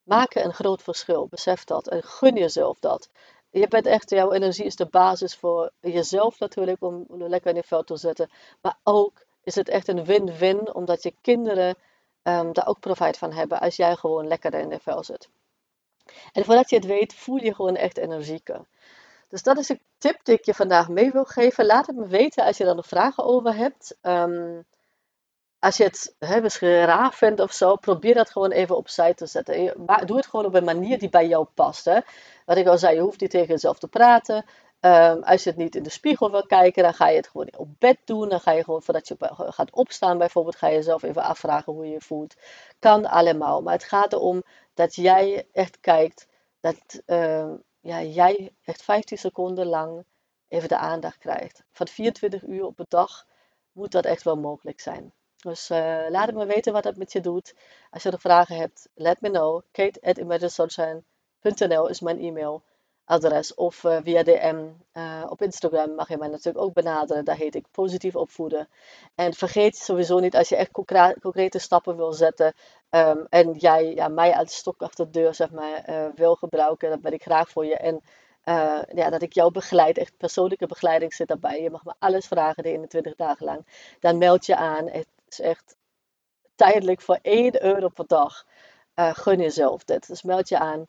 maken 0.03 0.45
een 0.45 0.55
groot 0.55 0.83
verschil. 0.83 1.27
Besef 1.27 1.65
dat 1.65 1.89
en 1.89 2.03
gun 2.03 2.35
jezelf 2.35 2.79
dat. 2.79 3.09
Je 3.51 3.69
bent 3.69 3.87
echt, 3.87 4.11
jouw 4.11 4.33
energie 4.33 4.65
is 4.65 4.77
de 4.77 4.87
basis 4.87 5.35
voor 5.35 5.71
jezelf 5.81 6.39
natuurlijk, 6.39 6.83
om 6.83 7.07
lekker 7.09 7.51
in 7.51 7.57
je 7.57 7.63
veld 7.63 7.87
te 7.87 7.97
zetten. 7.97 8.31
Maar 8.61 8.79
ook 8.83 9.27
is 9.43 9.55
het 9.55 9.69
echt 9.69 9.89
een 9.89 10.05
win-win, 10.05 10.75
omdat 10.75 11.03
je 11.03 11.15
kinderen 11.21 11.77
um, 12.23 12.53
daar 12.53 12.67
ook 12.67 12.81
profijt 12.81 13.19
van 13.19 13.33
hebben 13.33 13.61
als 13.61 13.77
jij 13.77 13.97
gewoon 13.97 14.27
lekker 14.27 14.55
in 14.55 14.69
de 14.69 14.79
vel 14.79 15.05
zit. 15.05 15.29
En 16.33 16.45
voordat 16.45 16.71
je 16.71 16.77
het 16.77 16.85
weet, 16.85 17.15
voel 17.15 17.43
je 17.43 17.55
gewoon 17.55 17.77
echt 17.77 17.97
energieker. 17.97 18.67
Dus 19.29 19.43
dat 19.43 19.59
is 19.59 19.69
een 19.69 19.81
tip 19.99 20.21
die 20.23 20.35
ik 20.35 20.45
je 20.45 20.55
vandaag 20.55 20.89
mee 20.89 21.11
wil 21.11 21.25
geven. 21.25 21.67
Laat 21.67 21.87
het 21.87 21.97
me 21.97 22.07
weten 22.07 22.45
als 22.45 22.57
je 22.57 22.65
er 22.65 22.75
nog 22.75 22.87
vragen 22.87 23.25
over 23.25 23.55
hebt. 23.55 23.97
Um, 24.03 24.65
als 25.59 25.77
je 25.77 25.85
het 25.85 26.15
hè, 26.19 26.41
misschien 26.41 26.85
raar 26.85 27.13
vindt 27.13 27.41
of 27.41 27.53
zo, 27.53 27.77
probeer 27.77 28.15
dat 28.15 28.31
gewoon 28.31 28.51
even 28.51 28.77
opzij 28.77 29.15
te 29.15 29.27
zetten. 29.27 29.75
Doe 30.07 30.17
het 30.17 30.27
gewoon 30.27 30.45
op 30.45 30.55
een 30.55 30.65
manier 30.65 30.99
die 30.99 31.09
bij 31.09 31.27
jou 31.27 31.47
past. 31.55 31.85
Hè. 31.85 32.01
Wat 32.45 32.57
ik 32.57 32.67
al 32.67 32.79
zei, 32.79 32.95
je 32.95 33.01
hoeft 33.01 33.21
niet 33.21 33.31
tegen 33.31 33.49
jezelf 33.49 33.79
te 33.79 33.89
praten. 33.89 34.45
Um, 34.81 35.23
als 35.23 35.43
je 35.43 35.51
het 35.51 35.59
niet 35.59 35.77
in 35.77 35.83
de 35.83 35.91
spiegel 35.91 36.31
wil 36.31 36.47
kijken, 36.47 36.83
dan 36.83 36.95
ga 36.95 37.09
je 37.09 37.17
het 37.17 37.29
gewoon 37.29 37.49
op 37.57 37.69
bed 37.79 37.99
doen. 38.05 38.29
Dan 38.29 38.41
ga 38.41 38.51
je 38.53 38.65
gewoon, 38.65 38.83
voordat 38.83 39.09
je 39.09 39.17
gaat 39.31 39.71
opstaan 39.71 40.19
bijvoorbeeld, 40.19 40.57
ga 40.57 40.69
je 40.69 40.75
jezelf 40.75 41.03
even 41.03 41.23
afvragen 41.23 41.73
hoe 41.73 41.87
je 41.87 41.93
je 41.93 42.01
voelt. 42.01 42.35
Kan 42.79 43.07
allemaal. 43.07 43.63
Maar 43.63 43.73
het 43.73 43.85
gaat 43.85 44.13
erom 44.13 44.43
dat 44.75 44.95
jij 44.95 45.47
echt 45.53 45.81
kijkt, 45.81 46.27
dat 46.61 47.03
uh, 47.07 47.53
ja, 47.81 48.03
jij 48.03 48.53
echt 48.65 48.83
15 48.83 49.19
seconden 49.19 49.67
lang 49.67 50.05
even 50.49 50.69
de 50.69 50.77
aandacht 50.77 51.19
krijgt. 51.19 51.65
Van 51.73 51.89
24 51.89 52.43
uur 52.43 52.65
op 52.65 52.79
een 52.79 52.87
dag 52.89 53.27
moet 53.73 53.93
dat 53.93 54.05
echt 54.05 54.23
wel 54.23 54.37
mogelijk 54.37 54.81
zijn. 54.81 55.13
Dus 55.39 55.71
uh, 55.71 56.05
laat 56.09 56.33
me 56.33 56.47
weten 56.47 56.73
wat 56.73 56.83
dat 56.83 56.97
met 56.97 57.13
je 57.13 57.21
doet. 57.21 57.55
Als 57.91 58.03
je 58.03 58.11
er 58.11 58.21
vragen 58.21 58.57
hebt, 58.57 58.89
let 58.95 59.21
me 59.21 59.31
know. 59.31 59.63
kate.imaginesunshine.nl 59.71 61.89
is 61.89 62.01
mijn 62.01 62.21
e-mail 62.21 62.63
adres 63.05 63.55
of 63.55 63.85
uh, 63.85 63.99
via 64.03 64.23
DM 64.23 64.67
uh, 64.93 65.25
op 65.29 65.43
Instagram 65.43 65.95
mag 65.95 66.09
je 66.09 66.17
mij 66.17 66.29
natuurlijk 66.29 66.65
ook 66.65 66.73
benaderen. 66.73 67.25
Daar 67.25 67.37
heet 67.37 67.55
ik 67.55 67.67
positief 67.71 68.17
opvoeden. 68.17 68.69
En 69.15 69.35
vergeet 69.35 69.77
sowieso 69.77 70.19
niet 70.19 70.37
als 70.37 70.49
je 70.49 70.57
echt 70.57 70.71
concrete 71.21 71.59
stappen 71.59 71.97
wil 71.97 72.13
zetten 72.13 72.53
um, 72.91 73.27
en 73.29 73.53
jij 73.53 73.95
ja, 73.95 74.09
mij 74.09 74.35
als 74.35 74.57
stok 74.57 74.83
achter 74.83 75.05
de 75.05 75.11
deur 75.11 75.35
zeg 75.35 75.51
maar, 75.51 75.85
wil 76.15 76.35
gebruiken, 76.35 76.91
dan 76.91 77.01
ben 77.01 77.13
ik 77.13 77.23
graag 77.23 77.51
voor 77.51 77.67
je. 77.67 77.77
En 77.77 78.01
ja, 78.95 79.11
dat 79.11 79.23
ik 79.23 79.33
jou 79.33 79.53
begeleid, 79.53 79.99
echt 79.99 80.17
persoonlijke 80.17 80.67
begeleiding 80.67 81.15
zit 81.15 81.29
daarbij. 81.29 81.63
Je 81.63 81.71
mag 81.71 81.85
me 81.85 81.95
alles 81.99 82.27
vragen 82.27 82.63
de 82.63 82.69
21 82.69 83.15
dagen 83.15 83.45
lang. 83.45 83.67
Dan 84.01 84.19
meld 84.19 84.47
je 84.47 84.57
aan. 84.57 84.91
Is 85.33 85.41
echt 85.41 85.77
tijdelijk 86.55 87.01
voor 87.01 87.19
1 87.23 87.63
euro 87.65 87.89
per 87.89 88.07
dag. 88.07 88.47
gun 88.95 89.41
jezelf 89.41 89.85
dit. 89.85 90.07
Dus 90.07 90.23
meld 90.23 90.49
je 90.49 90.59
aan 90.59 90.87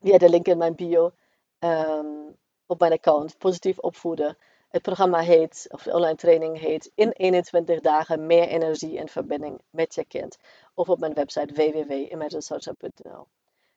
via 0.00 0.18
de 0.18 0.28
link 0.28 0.46
in 0.46 0.58
mijn 0.58 0.74
bio 0.74 1.12
um, 1.58 2.36
op 2.66 2.80
mijn 2.80 2.92
account, 2.92 3.38
positief 3.38 3.78
opvoeden. 3.78 4.36
Het 4.68 4.82
programma 4.82 5.20
heet, 5.20 5.66
of 5.70 5.82
de 5.82 5.92
online 5.92 6.14
training 6.14 6.58
heet, 6.58 6.90
in 6.94 7.10
21 7.10 7.80
dagen 7.80 8.26
meer 8.26 8.48
energie 8.48 8.98
en 8.98 9.08
verbinding 9.08 9.60
met 9.70 9.94
je 9.94 10.04
kind. 10.04 10.36
Of 10.74 10.88
op 10.88 10.98
mijn 10.98 11.14
website 11.14 11.54
www.imaginesocial.nl. 11.54 13.26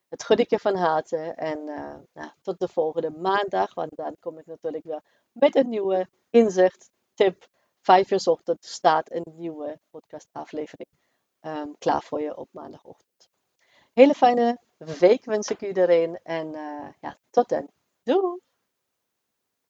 Het 0.10 0.24
gun 0.24 0.38
ik 0.38 0.50
je 0.50 0.60
van 0.60 0.76
harte 0.76 1.18
en 1.18 1.60
uh, 1.60 1.96
nou, 2.14 2.30
tot 2.42 2.60
de 2.60 2.68
volgende 2.68 3.10
maandag, 3.10 3.74
want 3.74 3.96
dan 3.96 4.16
kom 4.20 4.38
ik 4.38 4.46
natuurlijk 4.46 4.84
weer 4.84 5.02
met 5.32 5.56
een 5.56 5.70
nieuwe 5.70 6.08
inzicht, 6.30 6.90
tip. 7.14 7.48
Vijf 7.88 8.12
uur 8.12 8.22
ochtend 8.26 8.66
staat 8.66 9.12
een 9.12 9.26
nieuwe 9.36 9.80
podcastaflevering 9.90 10.90
um, 11.42 11.76
klaar 11.80 12.02
voor 12.02 12.22
je 12.22 12.38
op 12.38 12.48
maandagochtend. 12.52 13.30
Hele 13.94 14.14
fijne 14.14 14.58
week 15.00 15.26
wens 15.26 15.50
ik 15.50 15.62
iedereen 15.62 16.20
en 16.24 16.48
uh, 16.48 16.88
ja, 17.02 17.18
tot 17.30 17.50
dan. 17.50 17.68
Doei! 18.04 18.40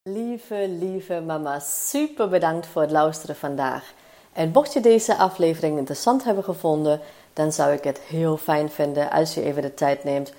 Lieve, 0.02 0.68
lieve 0.68 1.20
mama, 1.20 1.58
super 1.58 2.28
bedankt 2.28 2.66
voor 2.66 2.82
het 2.82 2.90
luisteren 2.90 3.36
vandaag. 3.36 3.92
En 4.32 4.50
mocht 4.50 4.72
je 4.72 4.80
deze 4.80 5.16
aflevering 5.16 5.78
interessant 5.78 6.24
hebben 6.24 6.44
gevonden, 6.44 7.00
dan 7.32 7.52
zou 7.52 7.72
ik 7.72 7.84
het 7.84 7.98
heel 7.98 8.36
fijn 8.36 8.70
vinden 8.70 9.10
als 9.10 9.34
je 9.34 9.42
even 9.42 9.62
de 9.62 9.74
tijd 9.74 10.04
neemt 10.04 10.32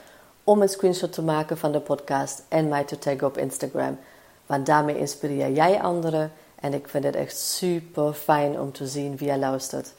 om 0.44 0.62
een 0.62 0.70
screenshot 0.70 1.14
te 1.14 1.22
maken 1.22 1.58
van 1.58 1.72
de 1.72 1.82
podcast 1.82 2.46
en 2.50 2.68
mij 2.68 2.84
te 2.84 2.98
taggen 2.98 3.28
op 3.28 3.38
Instagram. 3.38 4.00
Want 4.46 4.66
daarmee 4.66 4.98
inspireer 4.98 5.52
jij 5.52 5.82
anderen 5.82 6.32
en 6.60 6.74
ik 6.74 6.88
vind 6.88 7.04
het 7.04 7.16
echt 7.16 7.38
super 7.38 8.14
fijn 8.14 8.60
om 8.60 8.72
te 8.72 8.88
zien 8.88 9.18
wie 9.18 9.32
je 9.32 9.38
luistert. 9.38 9.94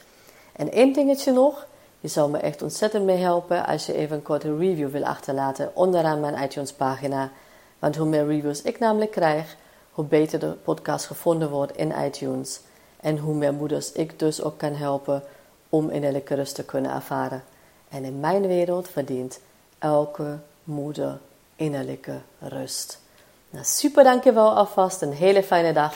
En 0.51 0.71
één 0.71 0.93
dingetje 0.93 1.31
nog. 1.31 1.67
Je 1.99 2.07
zou 2.07 2.31
me 2.31 2.37
echt 2.37 2.61
ontzettend 2.61 3.05
mee 3.05 3.17
helpen 3.17 3.65
als 3.65 3.85
je 3.85 3.93
even 3.93 4.15
een 4.15 4.23
korte 4.23 4.57
review 4.57 4.89
wil 4.89 5.05
achterlaten 5.05 5.75
onderaan 5.75 6.19
mijn 6.19 6.43
iTunes 6.43 6.73
pagina. 6.73 7.31
Want 7.79 7.95
hoe 7.95 8.07
meer 8.07 8.27
reviews 8.27 8.61
ik 8.61 8.79
namelijk 8.79 9.11
krijg, 9.11 9.55
hoe 9.91 10.05
beter 10.05 10.39
de 10.39 10.51
podcast 10.51 11.05
gevonden 11.05 11.49
wordt 11.49 11.77
in 11.77 11.93
iTunes. 12.05 12.59
En 12.99 13.17
hoe 13.17 13.35
meer 13.35 13.53
moeders 13.53 13.91
ik 13.91 14.19
dus 14.19 14.43
ook 14.43 14.57
kan 14.57 14.73
helpen 14.73 15.23
om 15.69 15.89
innerlijke 15.89 16.35
rust 16.35 16.55
te 16.55 16.63
kunnen 16.63 16.91
ervaren. 16.91 17.43
En 17.89 18.03
in 18.03 18.19
mijn 18.19 18.47
wereld 18.47 18.89
verdient 18.89 19.39
elke 19.79 20.37
moeder 20.63 21.19
innerlijke 21.55 22.21
rust. 22.39 22.99
Nou, 23.49 23.65
super 23.65 24.03
dankjewel 24.03 24.55
alvast, 24.55 25.01
een 25.01 25.13
hele 25.13 25.43
fijne 25.43 25.73
dag 25.73 25.95